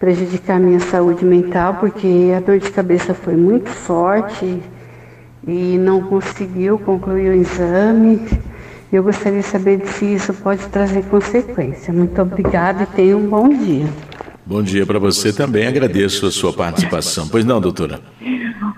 prejudicar 0.00 0.58
minha 0.58 0.80
saúde 0.80 1.24
mental, 1.24 1.74
porque 1.74 2.32
a 2.36 2.40
dor 2.40 2.58
de 2.58 2.72
cabeça 2.72 3.14
foi 3.14 3.36
muito 3.36 3.70
forte 3.70 4.60
e 5.46 5.78
não 5.78 6.02
conseguiu 6.02 6.78
concluir 6.78 7.30
o 7.30 7.34
exame. 7.34 8.20
Eu 8.92 9.02
gostaria 9.02 9.40
de 9.40 9.46
saber 9.46 9.86
se 9.86 10.14
isso 10.14 10.34
pode 10.34 10.66
trazer 10.68 11.04
consequência. 11.04 11.92
Muito 11.92 12.20
obrigada 12.20 12.84
e 12.84 12.86
tenha 12.86 13.16
um 13.16 13.28
bom 13.28 13.48
dia. 13.48 13.86
Bom 14.44 14.62
dia 14.62 14.86
para 14.86 14.98
você 14.98 15.32
também. 15.32 15.66
Agradeço 15.66 16.26
a 16.26 16.30
sua 16.30 16.52
participação. 16.52 17.28
Pois 17.28 17.44
não, 17.44 17.60
doutora? 17.60 18.00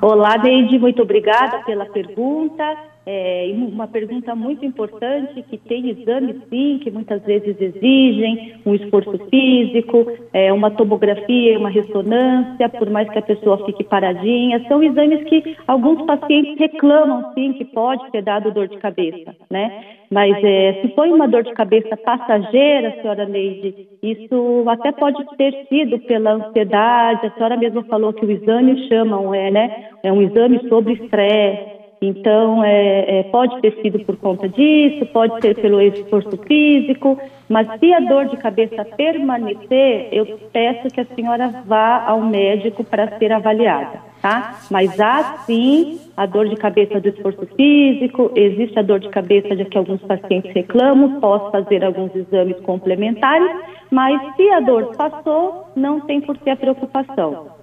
Olá, 0.00 0.36
Deide. 0.36 0.78
Muito 0.78 1.02
obrigada 1.02 1.58
pela 1.64 1.84
pergunta. 1.86 2.64
É 3.10 3.50
uma 3.54 3.86
pergunta 3.86 4.34
muito 4.34 4.66
importante 4.66 5.42
que 5.44 5.56
tem 5.56 5.88
exames 5.88 6.36
sim, 6.50 6.78
que 6.82 6.90
muitas 6.90 7.22
vezes 7.22 7.58
exigem 7.58 8.56
um 8.66 8.74
esforço 8.74 9.16
físico, 9.30 10.12
é, 10.34 10.52
uma 10.52 10.70
tomografia, 10.70 11.58
uma 11.58 11.70
ressonância, 11.70 12.68
por 12.68 12.90
mais 12.90 13.08
que 13.08 13.18
a 13.18 13.22
pessoa 13.22 13.64
fique 13.64 13.82
paradinha. 13.82 14.62
São 14.68 14.82
exames 14.82 15.24
que 15.24 15.56
alguns 15.66 16.04
pacientes 16.04 16.58
reclamam 16.58 17.32
sim 17.32 17.54
que 17.54 17.64
pode 17.64 18.10
ter 18.10 18.20
dado 18.20 18.52
dor 18.52 18.68
de 18.68 18.76
cabeça, 18.76 19.34
né? 19.50 19.84
Mas 20.10 20.36
é, 20.44 20.82
se 20.82 20.94
foi 20.94 21.10
uma 21.10 21.26
dor 21.26 21.44
de 21.44 21.52
cabeça 21.54 21.96
passageira, 21.96 22.94
senhora 23.00 23.24
Neide, 23.24 23.88
isso 24.02 24.64
até 24.68 24.92
pode 24.92 25.24
ter 25.38 25.66
sido 25.70 25.98
pela 26.00 26.32
ansiedade. 26.32 27.26
A 27.26 27.30
senhora 27.30 27.56
mesma 27.56 27.82
falou 27.84 28.12
que 28.12 28.26
o 28.26 28.30
exame 28.30 28.86
chamam, 28.86 29.32
é, 29.32 29.50
né? 29.50 29.84
É 30.02 30.12
um 30.12 30.20
exame 30.20 30.60
sobre 30.68 30.92
estresse. 30.92 31.77
Então, 32.00 32.62
é, 32.62 33.20
é, 33.20 33.22
pode 33.24 33.60
ter 33.60 33.74
sido 33.82 33.98
por 34.00 34.16
conta 34.16 34.48
disso, 34.48 35.04
pode 35.06 35.40
ser 35.40 35.56
pelo 35.56 35.80
esforço 35.80 36.36
físico, 36.46 37.18
mas 37.48 37.66
se 37.80 37.92
a 37.92 37.98
dor 37.98 38.26
de 38.26 38.36
cabeça 38.36 38.84
permanecer, 38.84 40.08
eu 40.12 40.38
peço 40.52 40.88
que 40.88 41.00
a 41.00 41.06
senhora 41.16 41.64
vá 41.66 42.04
ao 42.06 42.20
médico 42.20 42.84
para 42.84 43.18
ser 43.18 43.32
avaliada, 43.32 44.00
tá? 44.22 44.60
Mas 44.70 45.00
há 45.00 45.38
sim 45.44 45.98
a 46.16 46.24
dor 46.24 46.48
de 46.48 46.54
cabeça 46.54 47.00
do 47.00 47.08
esforço 47.08 47.46
físico, 47.56 48.30
existe 48.36 48.78
a 48.78 48.82
dor 48.82 49.00
de 49.00 49.08
cabeça 49.08 49.56
de 49.56 49.64
que 49.64 49.76
alguns 49.76 50.00
pacientes 50.02 50.52
reclamam, 50.54 51.18
posso 51.20 51.50
fazer 51.50 51.84
alguns 51.84 52.14
exames 52.14 52.60
complementares, 52.60 53.50
mas 53.90 54.20
se 54.36 54.48
a 54.50 54.60
dor 54.60 54.94
passou, 54.96 55.66
não 55.74 56.00
tem 56.00 56.20
por 56.20 56.38
que 56.38 56.48
a 56.48 56.56
preocupação. 56.56 57.58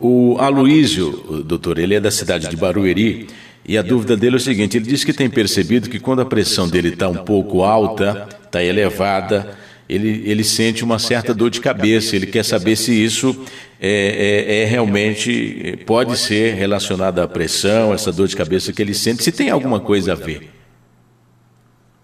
O 0.00 0.36
Aloísio, 0.38 1.42
doutor, 1.44 1.78
ele 1.78 1.94
é 1.96 2.00
da 2.00 2.10
cidade 2.10 2.48
de 2.48 2.56
Barueri. 2.56 3.26
E 3.68 3.76
a 3.76 3.82
dúvida 3.82 4.16
dele 4.16 4.36
é 4.36 4.38
o 4.38 4.40
seguinte: 4.40 4.78
ele 4.78 4.86
diz 4.86 5.04
que 5.04 5.12
tem 5.12 5.28
percebido 5.28 5.90
que 5.90 6.00
quando 6.00 6.22
a 6.22 6.24
pressão 6.24 6.66
dele 6.66 6.88
está 6.88 7.06
um 7.06 7.22
pouco 7.22 7.62
alta, 7.62 8.26
está 8.42 8.64
elevada, 8.64 9.50
ele, 9.86 10.22
ele 10.24 10.42
sente 10.42 10.82
uma 10.82 10.98
certa 10.98 11.34
dor 11.34 11.50
de 11.50 11.60
cabeça. 11.60 12.16
Ele 12.16 12.26
quer 12.26 12.42
saber 12.44 12.76
se 12.76 12.92
isso 12.92 13.44
é, 13.78 14.46
é, 14.48 14.62
é 14.62 14.64
realmente 14.64 15.78
pode 15.84 16.16
ser 16.16 16.54
relacionado 16.54 17.18
à 17.18 17.28
pressão, 17.28 17.92
essa 17.92 18.10
dor 18.10 18.26
de 18.26 18.34
cabeça 18.34 18.72
que 18.72 18.80
ele 18.80 18.94
sente, 18.94 19.22
se 19.22 19.30
tem 19.30 19.50
alguma 19.50 19.78
coisa 19.78 20.12
a 20.12 20.16
ver. 20.16 20.48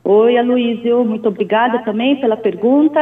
Oi, 0.04 0.36
Aloysio, 0.36 1.02
muito 1.02 1.28
obrigada 1.28 1.78
também 1.78 2.20
pela 2.20 2.36
pergunta. 2.36 3.00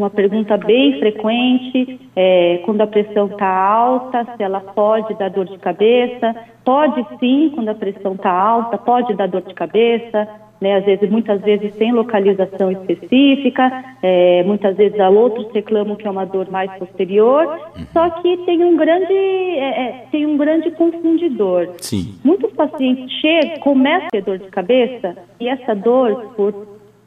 Uma 0.00 0.08
pergunta 0.08 0.56
bem 0.56 0.98
frequente, 0.98 2.00
é, 2.16 2.62
quando 2.64 2.80
a 2.80 2.86
pressão 2.86 3.26
está 3.26 3.46
alta, 3.46 4.26
se 4.34 4.42
ela 4.42 4.58
pode 4.58 5.12
dar 5.18 5.28
dor 5.28 5.44
de 5.44 5.58
cabeça. 5.58 6.34
Pode 6.64 7.06
sim, 7.18 7.52
quando 7.54 7.68
a 7.68 7.74
pressão 7.74 8.14
está 8.14 8.30
alta, 8.30 8.78
pode 8.78 9.12
dar 9.12 9.28
dor 9.28 9.42
de 9.42 9.52
cabeça 9.52 10.26
né? 10.60 10.76
Às 10.76 10.84
vezes, 10.84 11.10
muitas 11.10 11.40
vezes 11.40 11.74
sem 11.76 11.92
localização 11.92 12.70
específica, 12.70 13.96
é, 14.02 14.42
muitas 14.44 14.76
vezes 14.76 14.98
a 15.00 15.08
outros 15.08 15.50
reclamam 15.52 15.96
que 15.96 16.06
é 16.06 16.10
uma 16.10 16.26
dor 16.26 16.50
mais 16.50 16.70
posterior, 16.78 17.58
só 17.92 18.10
que 18.10 18.36
tem 18.44 18.62
um 18.62 18.76
grande, 18.76 19.12
é, 19.12 19.80
é, 19.80 20.04
tem 20.10 20.26
um 20.26 20.36
grande 20.36 20.70
confundidor. 20.72 21.70
Sim. 21.78 22.14
Muitos 22.22 22.52
pacientes 22.52 23.10
chegam, 23.20 23.58
começam 23.60 24.06
a 24.06 24.10
ter 24.10 24.22
dor 24.22 24.38
de 24.38 24.48
cabeça 24.48 25.16
e 25.40 25.48
essa 25.48 25.74
dor, 25.74 26.34
por 26.36 26.52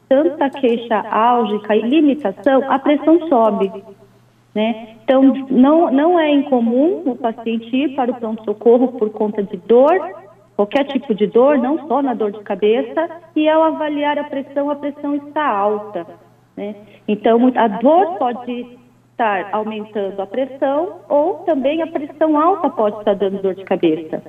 tanta 0.08 0.50
queixa 0.50 1.00
álgica 1.08 1.74
e 1.74 1.82
limitação, 1.82 2.70
a 2.70 2.78
pressão 2.78 3.28
sobe. 3.28 3.72
Né? 4.54 4.96
Então, 5.02 5.22
não, 5.50 5.90
não 5.90 6.18
é 6.18 6.30
incomum 6.30 7.02
o 7.06 7.16
paciente 7.16 7.74
ir 7.74 7.94
para 7.96 8.12
o 8.12 8.14
pronto-socorro 8.14 8.92
por 8.92 9.10
conta 9.10 9.42
de 9.42 9.56
dor, 9.56 9.98
qualquer 10.56 10.84
tipo 10.84 11.14
de 11.14 11.26
dor, 11.26 11.58
não 11.58 11.88
só 11.88 12.00
na 12.00 12.14
dor 12.14 12.30
de 12.30 12.40
cabeça, 12.40 13.08
e 13.34 13.48
ao 13.48 13.62
avaliar 13.64 14.18
a 14.18 14.24
pressão, 14.24 14.70
a 14.70 14.76
pressão 14.76 15.14
está 15.16 15.44
alta. 15.46 16.06
Né? 16.56 16.76
Então, 17.08 17.52
a 17.56 17.66
dor 17.66 18.16
pode 18.16 18.78
estar 19.10 19.48
aumentando 19.52 20.20
a 20.20 20.26
pressão 20.26 21.00
ou 21.08 21.34
também 21.44 21.82
a 21.82 21.86
pressão 21.86 22.38
alta 22.38 22.68
pode 22.70 22.98
estar 22.98 23.14
dando 23.14 23.42
dor 23.42 23.54
de 23.54 23.64
cabeça. 23.64 24.22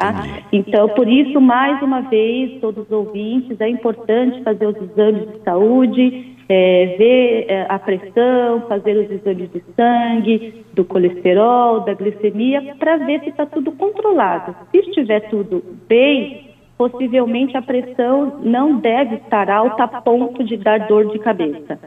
Tá? 0.00 0.14
Então, 0.50 0.88
por 0.88 1.06
isso, 1.06 1.38
mais 1.42 1.82
uma 1.82 2.00
vez, 2.00 2.58
todos 2.58 2.86
os 2.86 2.90
ouvintes, 2.90 3.60
é 3.60 3.68
importante 3.68 4.42
fazer 4.42 4.66
os 4.66 4.76
exames 4.76 5.30
de 5.30 5.40
saúde, 5.44 6.36
é, 6.48 6.96
ver 6.96 7.44
é, 7.48 7.66
a 7.68 7.78
pressão, 7.78 8.62
fazer 8.66 8.96
os 8.96 9.10
exames 9.10 9.52
de 9.52 9.62
sangue, 9.76 10.64
do 10.72 10.86
colesterol, 10.86 11.80
da 11.80 11.92
glicemia, 11.92 12.74
para 12.78 12.96
ver 12.96 13.20
se 13.20 13.28
está 13.28 13.44
tudo 13.44 13.72
controlado. 13.72 14.56
Se 14.70 14.78
estiver 14.78 15.28
tudo 15.28 15.62
bem, 15.86 16.48
possivelmente 16.78 17.54
a 17.54 17.60
pressão 17.60 18.40
não 18.42 18.76
deve 18.76 19.16
estar 19.16 19.50
alta 19.50 19.84
a 19.84 20.00
ponto 20.00 20.42
de 20.42 20.56
dar 20.56 20.88
dor 20.88 21.12
de 21.12 21.18
cabeça. 21.18 21.78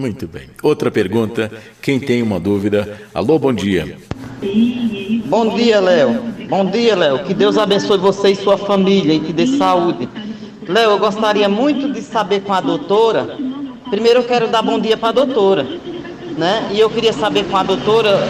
Muito 0.00 0.26
bem. 0.26 0.48
Outra 0.62 0.90
pergunta, 0.90 1.52
quem 1.82 2.00
tem 2.00 2.22
uma 2.22 2.40
dúvida? 2.40 2.98
Alô, 3.12 3.38
bom 3.38 3.52
dia. 3.52 3.98
Bom 5.26 5.54
dia, 5.54 5.78
Léo. 5.78 6.22
Bom 6.48 6.64
dia, 6.64 6.96
Léo. 6.96 7.24
Que 7.24 7.34
Deus 7.34 7.58
abençoe 7.58 7.98
você 7.98 8.30
e 8.30 8.36
sua 8.36 8.56
família 8.56 9.12
e 9.12 9.20
te 9.20 9.32
dê 9.32 9.46
saúde. 9.46 10.08
Léo, 10.66 10.92
eu 10.92 10.98
gostaria 10.98 11.48
muito 11.48 11.92
de 11.92 12.00
saber 12.00 12.40
com 12.40 12.52
a 12.52 12.60
doutora 12.60 13.36
Primeiro 13.90 14.20
eu 14.20 14.24
quero 14.24 14.46
dar 14.46 14.62
bom 14.62 14.78
dia 14.78 14.96
para 14.96 15.08
a 15.08 15.12
doutora, 15.12 15.66
né? 16.38 16.68
E 16.70 16.78
eu 16.78 16.88
queria 16.88 17.12
saber 17.12 17.44
com 17.46 17.56
a 17.56 17.64
doutora 17.64 18.20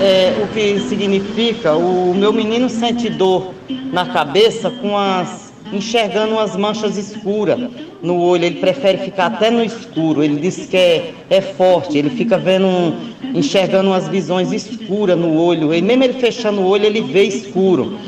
é, 0.00 0.32
o 0.42 0.48
que 0.48 0.80
significa. 0.88 1.74
O 1.74 2.14
meu 2.14 2.32
menino 2.32 2.70
sente 2.70 3.10
dor 3.10 3.52
na 3.92 4.06
cabeça 4.06 4.70
com 4.70 4.96
as 4.96 5.51
enxergando 5.72 6.34
umas 6.34 6.56
manchas 6.56 6.96
escuras 6.96 7.58
no 8.02 8.18
olho. 8.18 8.44
Ele 8.44 8.60
prefere 8.60 8.98
ficar 8.98 9.26
até 9.26 9.50
no 9.50 9.62
escuro. 9.62 10.22
Ele 10.22 10.40
diz 10.40 10.66
que 10.66 10.76
é, 10.76 11.14
é 11.30 11.40
forte. 11.40 11.98
Ele 11.98 12.10
fica 12.10 12.38
vendo, 12.38 12.94
enxergando 13.34 13.90
umas 13.90 14.08
visões 14.08 14.52
escuras 14.52 15.18
no 15.18 15.36
olho. 15.36 15.74
E 15.74 15.82
mesmo 15.82 16.04
ele 16.04 16.14
fechando 16.14 16.60
o 16.60 16.66
olho, 16.66 16.86
ele 16.86 17.00
vê 17.00 17.24
escuro, 17.24 17.98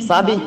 sabe? 0.00 0.38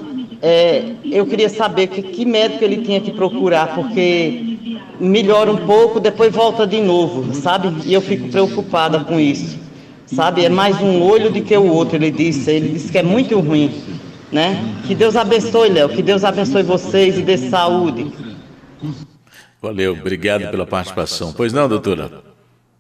É, 0.41 0.83
eu 1.05 1.25
queria 1.25 1.47
saber 1.47 1.87
que, 1.87 2.01
que 2.01 2.25
médico 2.25 2.63
ele 2.65 2.83
tinha 2.83 2.99
que 2.99 3.11
procurar, 3.11 3.73
porque 3.75 4.57
melhora 4.99 5.49
um 5.49 5.55
pouco, 5.55 6.01
depois 6.01 6.33
volta 6.33 6.67
de 6.67 6.81
novo, 6.81 7.33
sabe? 7.33 7.71
E 7.85 7.93
eu 7.93 8.01
fico 8.01 8.27
preocupada 8.27 8.99
com 8.99 9.17
isso, 9.17 9.57
sabe? 10.05 10.43
É 10.43 10.49
mais 10.49 10.81
um 10.81 11.01
olho 11.01 11.31
do 11.31 11.41
que 11.41 11.55
o 11.55 11.71
outro, 11.71 11.95
ele 11.95 12.11
disse. 12.11 12.51
Ele 12.51 12.73
disse 12.73 12.91
que 12.91 12.97
é 12.97 13.03
muito 13.03 13.39
ruim, 13.39 13.71
né? 14.33 14.55
Que 14.85 14.95
Deus 14.95 15.15
abençoe, 15.15 15.69
Léo, 15.69 15.89
que 15.89 16.01
Deus 16.01 16.23
abençoe 16.23 16.63
vocês 16.63 17.17
e 17.17 17.21
dê 17.21 17.37
saúde. 17.37 18.11
Valeu, 19.61 19.93
obrigado 19.93 20.49
pela 20.51 20.65
participação. 20.65 21.31
Pois 21.31 21.53
não, 21.53 21.69
doutora? 21.69 22.11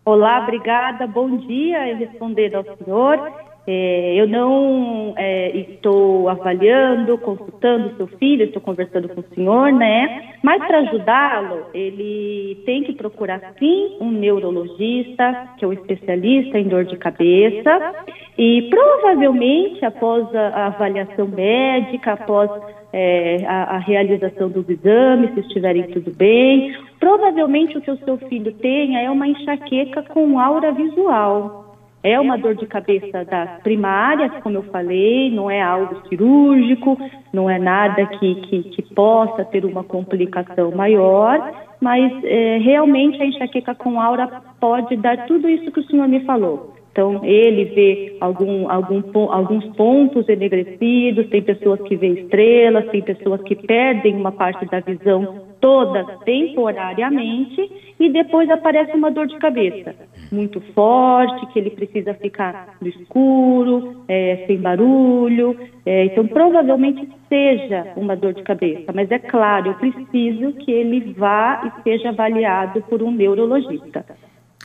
Olá, 0.03 0.41
obrigada, 0.41 1.07
bom 1.07 1.37
dia 1.37 1.93
em 1.93 1.97
responder 1.97 2.53
ao 2.55 2.65
senhor. 2.77 3.31
É, 3.65 4.15
eu 4.15 4.27
não 4.27 5.13
é, 5.15 5.55
estou 5.55 6.27
avaliando, 6.27 7.17
consultando 7.17 7.95
seu 7.95 8.07
filho, 8.07 8.43
estou 8.43 8.61
conversando 8.61 9.07
com 9.07 9.21
o 9.21 9.35
senhor, 9.35 9.71
né? 9.71 10.33
Mas 10.43 10.65
para 10.67 10.79
ajudá-lo, 10.79 11.67
ele 11.73 12.61
tem 12.65 12.83
que 12.83 12.91
procurar 12.91 13.53
sim 13.57 13.97
um 14.01 14.11
neurologista, 14.11 15.51
que 15.57 15.63
é 15.63 15.67
um 15.67 15.71
especialista 15.71 16.59
em 16.59 16.67
dor 16.67 16.83
de 16.83 16.97
cabeça, 16.97 17.93
e 18.37 18.63
provavelmente 18.69 19.85
após 19.85 20.27
a, 20.35 20.65
avaliação 20.65 21.25
médica, 21.27 22.13
após 22.13 22.49
é, 22.91 23.45
a, 23.47 23.75
a 23.75 23.77
realização 23.77 24.49
dos 24.49 24.67
exames, 24.69 25.33
se 25.35 25.39
estiverem 25.39 25.83
tudo 25.83 26.13
bem, 26.13 26.75
provavelmente 26.99 27.77
o 27.77 27.81
que 27.81 27.91
o 27.91 27.97
seu 28.03 28.17
filho 28.17 28.51
tenha 28.55 28.99
é 28.99 29.09
uma 29.09 29.25
enxaqueca 29.25 30.03
com 30.03 30.37
aura 30.37 30.73
visual. 30.73 31.62
É 32.03 32.19
uma 32.19 32.37
dor 32.37 32.53
de 32.55 32.67
cabeça 32.67 33.23
das 33.23 33.61
primárias, 33.61 34.29
como 34.43 34.57
eu 34.57 34.63
falei, 34.63 35.31
não 35.31 35.49
é 35.49 35.61
algo 35.61 36.05
cirúrgico, 36.09 36.97
não 37.31 37.49
é 37.49 37.57
nada 37.57 38.05
que, 38.05 38.35
que, 38.35 38.63
que 38.63 38.81
possa 38.93 39.45
ter 39.45 39.63
uma 39.63 39.85
complicação 39.85 40.71
maior, 40.71 41.53
mas 41.79 42.11
é, 42.25 42.57
realmente 42.57 43.21
a 43.21 43.25
enxaqueca 43.25 43.73
com 43.73 44.01
aura 44.01 44.41
pode 44.59 44.97
dar 44.97 45.25
tudo 45.27 45.49
isso 45.49 45.71
que 45.71 45.79
o 45.79 45.83
senhor 45.85 46.09
me 46.09 46.19
falou. 46.25 46.73
Então, 46.91 47.21
ele 47.23 47.65
vê 47.73 48.17
algum, 48.21 48.69
algum, 48.69 49.31
alguns 49.31 49.65
pontos 49.75 50.29
enegrecidos, 50.29 51.27
tem 51.29 51.41
pessoas 51.41 51.81
que 51.81 51.95
vê 51.95 52.09
estrelas, 52.09 52.85
tem 52.91 53.01
pessoas 53.01 53.41
que 53.41 53.55
perdem 53.55 54.15
uma 54.15 54.31
parte 54.31 54.63
da 54.67 54.79
visão 54.79 55.52
toda 55.63 56.03
temporariamente 56.25 57.71
e 57.97 58.11
depois 58.11 58.49
aparece 58.49 58.91
uma 58.91 59.09
dor 59.09 59.27
de 59.27 59.37
cabeça 59.37 59.95
muito 60.29 60.59
forte, 60.75 61.45
que 61.53 61.59
ele 61.59 61.69
precisa 61.69 62.13
ficar 62.15 62.75
no 62.81 62.87
escuro, 62.89 64.03
é, 64.09 64.43
sem 64.45 64.57
barulho. 64.57 65.57
É, 65.85 66.05
então, 66.05 66.27
provavelmente 66.27 67.07
seja 67.29 67.93
uma 67.95 68.13
dor 68.13 68.33
de 68.33 68.43
cabeça, 68.43 68.91
mas 68.93 69.09
é 69.09 69.19
claro, 69.19 69.67
eu 69.69 69.73
preciso 69.75 70.51
que 70.59 70.69
ele 70.69 71.13
vá 71.17 71.61
e 71.65 71.83
seja 71.83 72.09
avaliado 72.09 72.81
por 72.81 73.01
um 73.01 73.11
neurologista. 73.11 74.03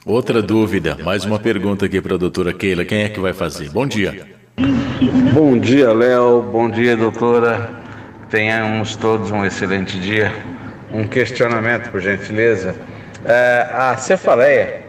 Outra 0.05 0.43
dúvida, 0.43 0.97
mais 1.05 1.25
uma 1.25 1.39
pergunta 1.39 1.87
aqui 1.87 2.01
para 2.01 2.17
a 2.17 2.19
doutora 2.19 2.53
Keila. 2.53 2.85
Quem 2.85 3.03
é 3.03 3.09
que 3.09 3.21
vai 3.21 3.33
fazer? 3.33 3.71
Bom 3.71 3.87
dia. 3.87 4.27
Bom 5.33 5.57
dia, 5.59 5.93
Léo. 5.93 6.43
Bom 6.43 6.69
dia, 6.69 6.97
doutora. 6.97 7.71
Tenhamos 8.31 8.97
todos 8.97 9.31
um 9.31 9.45
excelente 9.45 9.99
dia. 10.01 10.33
Um 10.93 11.07
questionamento, 11.07 11.91
por 11.91 12.01
gentileza. 12.01 12.75
É, 13.25 13.67
a 13.73 13.97
cefaleia, 13.97 14.83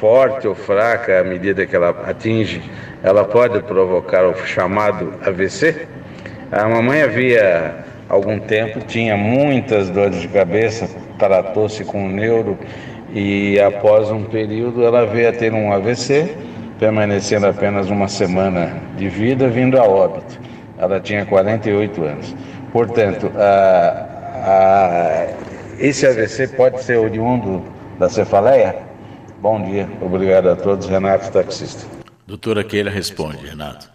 forte 0.00 0.48
ou 0.48 0.54
fraca, 0.54 1.20
à 1.20 1.24
medida 1.24 1.66
que 1.66 1.76
ela 1.76 1.90
atinge, 2.06 2.62
ela 3.02 3.24
pode 3.24 3.60
provocar 3.62 4.26
o 4.26 4.34
chamado 4.46 5.14
AVC? 5.24 5.86
A 6.50 6.68
mamãe 6.68 7.02
havia 7.02 7.84
algum 8.08 8.40
tempo 8.40 8.80
tinha 8.80 9.16
muitas 9.16 9.88
dores 9.88 10.20
de 10.20 10.28
cabeça, 10.28 10.88
tratou-se 11.16 11.84
com 11.84 12.08
neuro 12.08 12.58
e 13.12 13.58
após 13.60 14.10
um 14.10 14.24
período 14.24 14.84
ela 14.84 15.06
veio 15.06 15.28
a 15.28 15.32
ter 15.32 15.52
um 15.52 15.72
AVC, 15.72 16.34
permanecendo 16.78 17.46
apenas 17.46 17.88
uma 17.88 18.08
semana 18.08 18.76
de 18.96 19.08
vida, 19.08 19.48
vindo 19.48 19.78
a 19.78 19.84
óbito. 19.84 20.40
Ela 20.76 20.98
tinha 20.98 21.24
48 21.24 22.02
anos. 22.02 22.36
Portanto, 22.72 23.30
a, 23.36 24.08
a, 24.40 25.26
esse 25.78 26.06
AVC 26.06 26.48
pode 26.56 26.82
ser 26.82 26.98
oriundo 26.98 27.62
da 27.98 28.08
cefaleia? 28.08 28.76
Bom 29.40 29.62
dia, 29.62 29.88
obrigado 30.02 30.48
a 30.48 30.56
todos. 30.56 30.86
Renato, 30.86 31.30
taxista. 31.32 31.86
Doutora 32.26 32.62
Keila 32.62 32.90
responde, 32.90 33.46
Renato. 33.46 33.90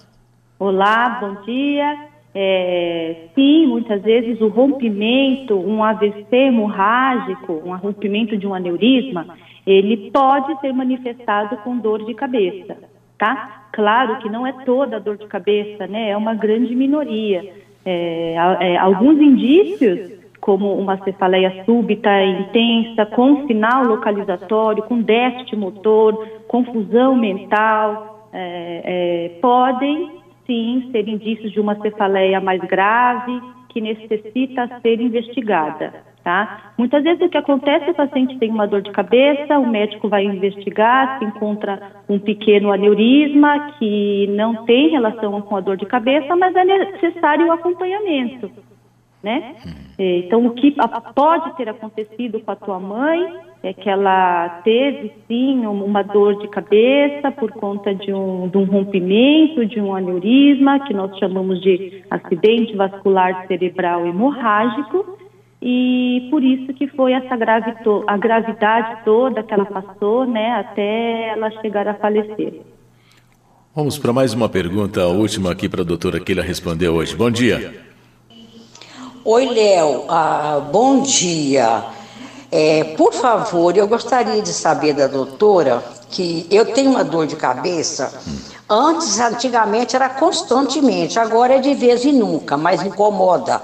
Olá, 0.60 1.20
bom 1.22 1.42
dia. 1.44 2.16
É, 2.34 3.28
sim, 3.34 3.68
muitas 3.68 4.02
vezes 4.02 4.42
o 4.42 4.50
rompimento, 4.50 5.56
um 5.56 5.84
AVC 5.84 6.28
hemorrágico, 6.32 7.62
um 7.66 7.76
rompimento 7.78 8.38
de 8.38 8.46
um 8.46 8.54
aneurisma, 8.54 9.26
ele 9.66 10.12
pode 10.12 10.60
ser 10.60 10.74
manifestado 10.74 11.56
com 11.58 11.78
dor 11.78 12.06
de 12.06 12.14
cabeça, 12.14 12.78
tá? 13.18 13.68
Claro 13.72 14.20
que 14.20 14.30
não 14.30 14.46
é 14.46 14.52
toda 14.66 14.98
a 14.98 15.00
dor 15.00 15.18
de 15.18 15.28
cabeça, 15.28 15.88
né? 15.88 16.10
É 16.10 16.18
uma 16.18 16.34
grande 16.34 16.76
minoria. 16.76 17.54
É, 17.86 18.36
é, 18.60 18.78
alguns 18.78 19.18
indícios, 19.18 20.15
como 20.46 20.76
uma 20.76 21.04
cefaleia 21.04 21.64
súbita 21.66 22.24
intensa, 22.24 23.04
com 23.08 23.48
sinal 23.48 23.84
localizatório, 23.84 24.84
com 24.84 25.02
déficit 25.02 25.56
motor, 25.56 26.24
confusão 26.48 27.16
mental, 27.16 28.30
é, 28.32 28.82
é, 28.86 29.40
podem 29.42 30.22
sim 30.46 30.88
ser 30.92 31.10
indícios 31.10 31.52
de 31.52 31.60
uma 31.60 31.74
cefaleia 31.82 32.40
mais 32.40 32.62
grave 32.62 33.42
que 33.70 33.82
necessita 33.82 34.70
ser 34.84 35.02
investigada. 35.02 35.96
Tá? 36.24 36.74
Muitas 36.78 37.04
vezes 37.04 37.24
o 37.24 37.30
que 37.30 37.38
acontece, 37.40 37.90
o 37.90 37.96
paciente 37.96 38.38
tem 38.38 38.52
uma 38.52 38.68
dor 38.68 38.84
de 38.84 38.92
cabeça, 38.92 39.58
o 39.58 39.68
médico 39.68 40.08
vai 40.08 40.26
investigar, 40.26 41.18
se 41.18 41.26
encontra 41.26 41.92
um 42.08 42.20
pequeno 42.20 42.72
aneurisma 42.72 43.72
que 43.80 44.28
não 44.28 44.64
tem 44.66 44.90
relação 44.90 45.42
com 45.42 45.56
a 45.56 45.60
dor 45.60 45.78
de 45.78 45.88
cabeça, 45.88 46.36
mas 46.36 46.56
é 46.56 46.64
necessário 46.64 47.48
o 47.48 47.52
acompanhamento. 47.52 48.75
Né? 49.26 49.56
Hum. 49.66 49.72
Então, 49.98 50.46
o 50.46 50.52
que 50.52 50.76
pode 51.16 51.58
ter 51.58 51.68
acontecido 51.68 52.40
com 52.42 52.52
a 52.52 52.56
tua 52.56 52.80
mãe 52.80 53.28
é 53.64 53.74
que 53.74 53.90
ela 53.90 54.62
teve 54.64 55.12
sim 55.28 55.66
uma 55.66 56.04
dor 56.04 56.38
de 56.38 56.48
cabeça 56.48 57.32
por 57.32 57.52
conta 57.54 57.96
de 57.96 58.14
um, 58.14 58.48
de 58.48 58.56
um 58.56 58.66
rompimento, 58.66 59.66
de 59.66 59.82
um 59.82 59.96
aneurisma, 59.96 60.80
que 60.82 60.94
nós 60.94 61.18
chamamos 61.18 61.60
de 61.60 62.04
acidente 62.12 62.76
vascular 62.76 63.48
cerebral 63.48 64.06
hemorrágico, 64.06 65.18
e 65.60 66.28
por 66.30 66.44
isso 66.44 66.72
que 66.76 66.86
foi 66.90 67.14
essa 67.14 67.34
a 67.34 68.18
gravidade 68.18 69.04
toda 69.04 69.42
que 69.42 69.56
ela 69.56 69.66
passou, 69.66 70.28
né, 70.28 70.52
até 70.52 71.30
ela 71.30 71.50
chegar 71.62 71.88
a 71.88 71.96
falecer. 71.96 72.62
Vamos 73.74 73.98
para 73.98 74.14
mais 74.14 74.36
uma 74.36 74.48
pergunta, 74.48 75.02
a 75.02 75.08
última 75.08 75.52
aqui 75.52 75.68
para 75.68 75.82
a 75.82 75.86
doutora 75.86 76.20
Keila 76.20 76.44
responder 76.44 76.90
hoje. 76.90 77.16
Bom 77.16 77.32
dia. 77.32 77.95
Oi, 79.28 79.48
Léo. 79.48 80.04
Ah, 80.08 80.62
bom 80.72 81.02
dia. 81.02 81.84
É, 82.52 82.84
por 82.96 83.12
favor, 83.12 83.76
eu 83.76 83.88
gostaria 83.88 84.40
de 84.40 84.54
saber 84.54 84.94
da 84.94 85.08
doutora 85.08 85.84
que 86.12 86.46
eu 86.52 86.64
tenho 86.64 86.92
uma 86.92 87.04
dor 87.04 87.26
de 87.26 87.36
cabeça. 87.36 88.14
Antes, 88.70 89.20
antigamente, 89.20 89.96
era 89.96 90.10
constantemente, 90.10 91.18
agora 91.18 91.56
é 91.56 91.58
de 91.58 91.74
vez 91.74 92.06
em 92.06 92.14
nunca, 92.14 92.56
mas 92.56 92.84
incomoda. 92.84 93.64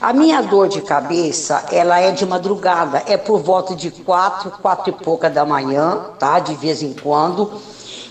A 0.00 0.12
minha 0.12 0.40
dor 0.42 0.68
de 0.68 0.80
cabeça, 0.80 1.64
ela 1.72 1.98
é 1.98 2.12
de 2.12 2.24
madrugada, 2.24 3.02
é 3.08 3.16
por 3.16 3.40
volta 3.40 3.74
de 3.74 3.90
quatro, 3.90 4.52
quatro 4.62 4.90
e 4.90 4.92
pouca 4.92 5.28
da 5.28 5.44
manhã, 5.44 6.02
tá? 6.20 6.38
De 6.38 6.54
vez 6.54 6.84
em 6.84 6.92
quando. 6.92 7.60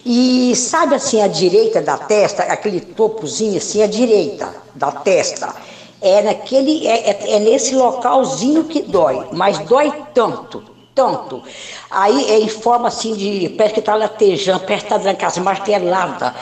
E 0.05 0.53
sabe 0.53 0.95
assim, 0.95 1.21
a 1.21 1.27
direita 1.29 1.81
da 1.81 1.97
testa, 1.97 2.43
aquele 2.43 2.81
topozinho 2.81 3.55
assim, 3.55 3.81
a 3.81 3.88
direita 3.88 4.53
da 4.75 4.91
testa 4.91 5.68
é 6.01 6.21
naquele 6.21 6.88
é, 6.88 7.09
é, 7.09 7.35
é, 7.35 7.39
nesse 7.39 7.75
localzinho 7.75 8.63
que 8.63 8.81
dói, 8.81 9.27
mas 9.31 9.59
dói 9.59 9.91
tanto, 10.13 10.63
tanto. 10.95 11.43
Aí 11.89 12.31
é 12.31 12.39
em 12.39 12.47
forma 12.47 12.88
assim 12.88 13.13
de 13.13 13.49
parece 13.49 13.73
que 13.75 13.79
está 13.79 13.95
latejando, 13.95 14.59
parece 14.62 14.85
que 14.85 14.85
está 14.85 14.97
dando 14.97 15.09
aquelas 15.09 15.38
marteladas. 15.39 16.33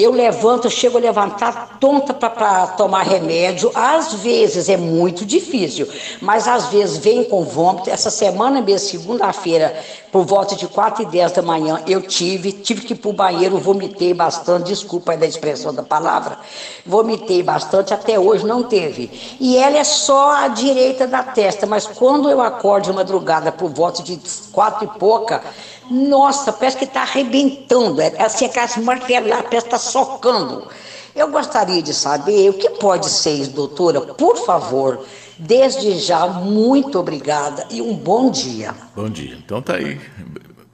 Eu 0.00 0.12
levanto, 0.12 0.66
eu 0.66 0.70
chego 0.70 0.96
a 0.96 1.00
levantar 1.00 1.78
tonta 1.78 2.14
para 2.14 2.68
tomar 2.68 3.02
remédio. 3.02 3.70
Às 3.74 4.14
vezes 4.14 4.68
é 4.68 4.76
muito 4.76 5.26
difícil, 5.26 5.86
mas 6.22 6.48
às 6.48 6.66
vezes 6.68 6.96
vem 6.96 7.24
com 7.24 7.44
vômito. 7.44 7.90
Essa 7.90 8.10
semana 8.10 8.62
mesmo, 8.62 8.88
segunda-feira, 8.88 9.78
por 10.10 10.24
volta 10.24 10.56
de 10.56 10.66
4 10.66 11.02
e 11.02 11.06
10 11.06 11.32
da 11.32 11.42
manhã, 11.42 11.82
eu 11.86 12.00
tive, 12.00 12.50
tive 12.52 12.80
que 12.80 12.94
ir 12.94 12.96
para 12.96 13.10
o 13.10 13.12
banheiro, 13.12 13.58
vomitei 13.58 14.14
bastante, 14.14 14.68
desculpa 14.68 15.12
aí 15.12 15.18
da 15.18 15.26
expressão 15.26 15.72
da 15.72 15.82
palavra, 15.82 16.38
vomitei 16.84 17.42
bastante, 17.42 17.94
até 17.94 18.18
hoje 18.18 18.44
não 18.46 18.62
teve. 18.62 19.10
E 19.38 19.56
ela 19.56 19.76
é 19.76 19.84
só 19.84 20.32
a 20.32 20.48
direita 20.48 21.06
da 21.06 21.22
testa, 21.22 21.66
mas 21.66 21.86
quando 21.86 22.28
eu 22.28 22.40
acordo 22.40 22.84
de 22.84 22.92
madrugada 22.92 23.52
por 23.52 23.70
volta 23.70 24.02
de 24.02 24.18
quatro 24.50 24.84
e 24.84 24.98
pouca, 24.98 25.42
nossa, 25.90 26.52
parece 26.52 26.78
que 26.78 26.84
está 26.84 27.02
arrebentando, 27.02 28.00
é 28.00 28.22
assim, 28.22 28.46
aquelas 28.46 28.76
marteladas, 28.76 29.42
parece 29.42 29.68
que 29.68 29.74
está 29.74 29.78
socando. 29.78 30.68
Eu 31.14 31.30
gostaria 31.30 31.82
de 31.82 31.92
saber 31.92 32.50
o 32.50 32.54
que 32.54 32.70
pode 32.70 33.08
ser 33.08 33.32
isso, 33.32 33.54
doutora, 33.54 34.00
por 34.00 34.36
favor. 34.36 35.04
Desde 35.38 35.92
já, 35.98 36.26
muito 36.26 36.98
obrigada 36.98 37.66
e 37.70 37.82
um 37.82 37.94
bom 37.94 38.30
dia. 38.30 38.72
Bom 38.94 39.08
dia. 39.08 39.34
Então 39.34 39.60
tá 39.60 39.76
aí. 39.76 39.98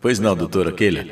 Pois 0.00 0.18
não, 0.18 0.36
doutora 0.36 0.72
Keila? 0.72 1.04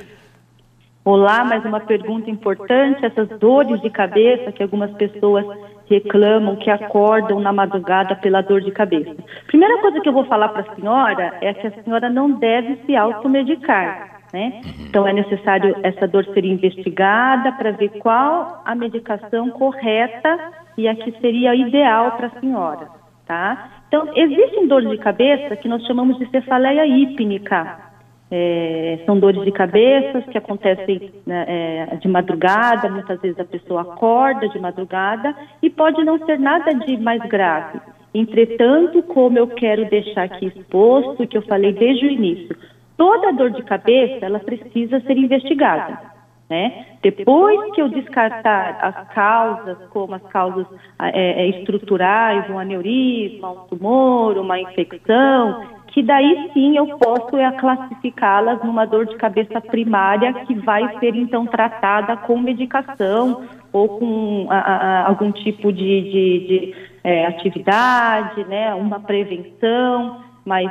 Olá, 1.04 1.44
mais 1.44 1.64
uma 1.64 1.80
pergunta 1.80 2.30
importante. 2.30 3.04
Essas 3.04 3.28
dores 3.38 3.80
de 3.80 3.90
cabeça 3.90 4.50
que 4.52 4.62
algumas 4.62 4.90
pessoas 4.92 5.44
reclamam, 5.86 6.56
que 6.56 6.70
acordam 6.70 7.40
na 7.40 7.52
madrugada 7.52 8.16
pela 8.16 8.40
dor 8.40 8.60
de 8.60 8.70
cabeça. 8.70 9.14
Primeira 9.46 9.80
coisa 9.80 10.00
que 10.00 10.08
eu 10.08 10.12
vou 10.12 10.24
falar 10.24 10.48
para 10.48 10.62
a 10.62 10.74
senhora 10.74 11.34
é 11.40 11.52
que 11.54 11.66
a 11.66 11.82
senhora 11.82 12.08
não 12.08 12.32
deve 12.32 12.76
se 12.86 12.96
automedicar. 12.96 14.22
Né? 14.32 14.62
Então 14.80 15.06
é 15.06 15.12
necessário 15.12 15.76
essa 15.82 16.08
dor 16.08 16.24
ser 16.26 16.44
investigada 16.44 17.52
para 17.52 17.70
ver 17.70 17.90
qual 18.00 18.62
a 18.64 18.74
medicação 18.74 19.50
correta 19.50 20.52
e 20.76 20.88
a 20.88 20.94
que 20.94 21.12
seria 21.20 21.54
ideal 21.54 22.12
para 22.12 22.26
a 22.26 22.40
senhora. 22.40 22.88
Tá? 23.26 23.70
Então, 23.88 24.10
existem 24.14 24.66
dores 24.66 24.90
de 24.90 24.98
cabeça 24.98 25.56
que 25.56 25.68
nós 25.68 25.86
chamamos 25.86 26.18
de 26.18 26.28
cefaleia 26.30 26.84
hípnica. 26.84 27.93
É, 28.30 29.00
são 29.04 29.18
dores 29.18 29.44
de 29.44 29.52
cabeça 29.52 30.22
que 30.22 30.38
acontecem 30.38 31.12
né, 31.26 31.44
é, 31.46 31.96
de 31.96 32.08
madrugada, 32.08 32.88
muitas 32.88 33.20
vezes 33.20 33.38
a 33.38 33.44
pessoa 33.44 33.82
acorda 33.82 34.48
de 34.48 34.58
madrugada 34.58 35.34
e 35.62 35.68
pode 35.70 36.02
não 36.02 36.18
ser 36.24 36.38
nada 36.38 36.72
de 36.72 36.96
mais 36.96 37.22
grave. 37.28 37.80
Entretanto, 38.14 39.02
como 39.02 39.38
eu 39.38 39.48
quero 39.48 39.84
deixar 39.86 40.24
aqui 40.24 40.46
exposto, 40.46 41.26
que 41.26 41.36
eu 41.36 41.42
falei 41.42 41.72
desde 41.72 42.06
o 42.06 42.10
início, 42.10 42.56
toda 42.96 43.32
dor 43.32 43.50
de 43.50 43.62
cabeça 43.62 44.24
ela 44.24 44.38
precisa 44.38 45.00
ser 45.00 45.16
investigada. 45.16 46.14
Né? 46.48 46.86
Depois 47.02 47.72
que 47.74 47.80
eu 47.80 47.88
descartar 47.88 48.78
as 48.80 49.14
causas, 49.14 49.78
como 49.88 50.14
as 50.14 50.22
causas 50.24 50.66
é, 51.00 51.42
é, 51.42 51.48
estruturais, 51.48 52.48
um 52.50 52.58
aneurisma, 52.58 53.50
um 53.50 53.66
tumor, 53.66 54.36
uma 54.36 54.60
infecção, 54.60 55.64
que 55.94 56.02
daí 56.02 56.50
sim 56.52 56.76
eu 56.76 56.98
posso 56.98 57.36
é, 57.36 57.48
classificá-las 57.52 58.60
numa 58.64 58.84
dor 58.84 59.06
de 59.06 59.14
cabeça 59.14 59.60
primária 59.60 60.34
que 60.44 60.52
vai 60.52 60.98
ser 60.98 61.14
então 61.14 61.46
tratada 61.46 62.16
com 62.16 62.36
medicação 62.36 63.44
ou 63.72 63.88
com 64.00 64.48
a, 64.50 64.58
a, 64.58 65.06
algum 65.06 65.30
tipo 65.30 65.72
de, 65.72 66.00
de, 66.02 66.46
de 66.48 66.74
é, 67.04 67.26
atividade, 67.26 68.42
né, 68.44 68.74
uma 68.74 68.98
prevenção, 68.98 70.20
mas 70.44 70.68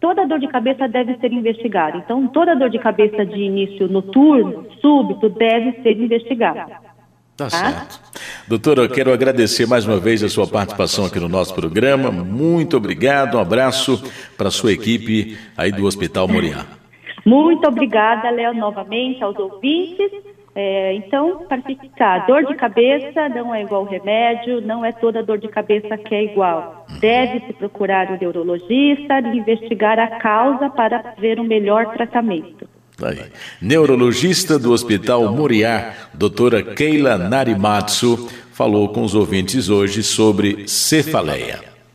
toda 0.00 0.26
dor 0.26 0.40
de 0.40 0.48
cabeça 0.48 0.88
deve 0.88 1.18
ser 1.18 1.32
investigada. 1.32 1.96
Então, 1.98 2.26
toda 2.26 2.56
dor 2.56 2.68
de 2.68 2.80
cabeça 2.80 3.24
de 3.24 3.40
início 3.40 3.86
noturno, 3.86 4.66
súbito, 4.80 5.28
deve 5.28 5.82
ser 5.82 5.96
investigada. 6.00 6.66
Tá, 7.36 7.44
tá 7.44 7.50
certo. 7.50 8.03
Doutora, 8.46 8.82
eu 8.82 8.90
quero 8.90 9.10
agradecer 9.10 9.66
mais 9.66 9.86
uma 9.86 9.98
vez 9.98 10.22
a 10.22 10.28
sua 10.28 10.46
participação 10.46 11.06
aqui 11.06 11.18
no 11.18 11.28
nosso 11.28 11.54
programa. 11.54 12.10
Muito 12.10 12.76
obrigado, 12.76 13.38
um 13.38 13.40
abraço 13.40 14.04
para 14.36 14.48
a 14.48 14.50
sua 14.50 14.70
equipe 14.70 15.38
aí 15.56 15.72
do 15.72 15.86
Hospital 15.86 16.28
Moriá. 16.28 16.66
Muito 17.24 17.66
obrigada, 17.66 18.28
Léo, 18.30 18.52
novamente 18.52 19.24
aos 19.24 19.38
ouvintes. 19.38 20.10
É, 20.54 20.92
então, 20.94 21.46
para 21.48 21.62
fixar, 21.62 22.26
dor 22.26 22.44
de 22.44 22.54
cabeça 22.54 23.30
não 23.30 23.54
é 23.54 23.62
igual 23.62 23.84
remédio, 23.84 24.60
não 24.60 24.84
é 24.84 24.92
toda 24.92 25.22
dor 25.22 25.38
de 25.38 25.48
cabeça 25.48 25.96
que 25.96 26.14
é 26.14 26.24
igual. 26.24 26.84
Deve-se 27.00 27.52
procurar 27.54 28.10
o 28.10 28.18
neurologista 28.20 29.20
e 29.20 29.38
investigar 29.38 29.98
a 29.98 30.18
causa 30.18 30.68
para 30.68 31.14
ver 31.18 31.40
o 31.40 31.44
melhor 31.44 31.94
tratamento. 31.94 32.68
Aí. 33.02 33.24
Neurologista 33.60 34.58
do 34.58 34.72
Hospital 34.72 35.32
Moriá, 35.32 35.94
doutora 36.14 36.62
Keila 36.62 37.18
Narimatsu, 37.18 38.28
falou 38.52 38.88
com 38.90 39.02
os 39.02 39.14
ouvintes 39.14 39.68
hoje 39.68 40.02
sobre 40.02 40.68
cefaleia. 40.68 41.73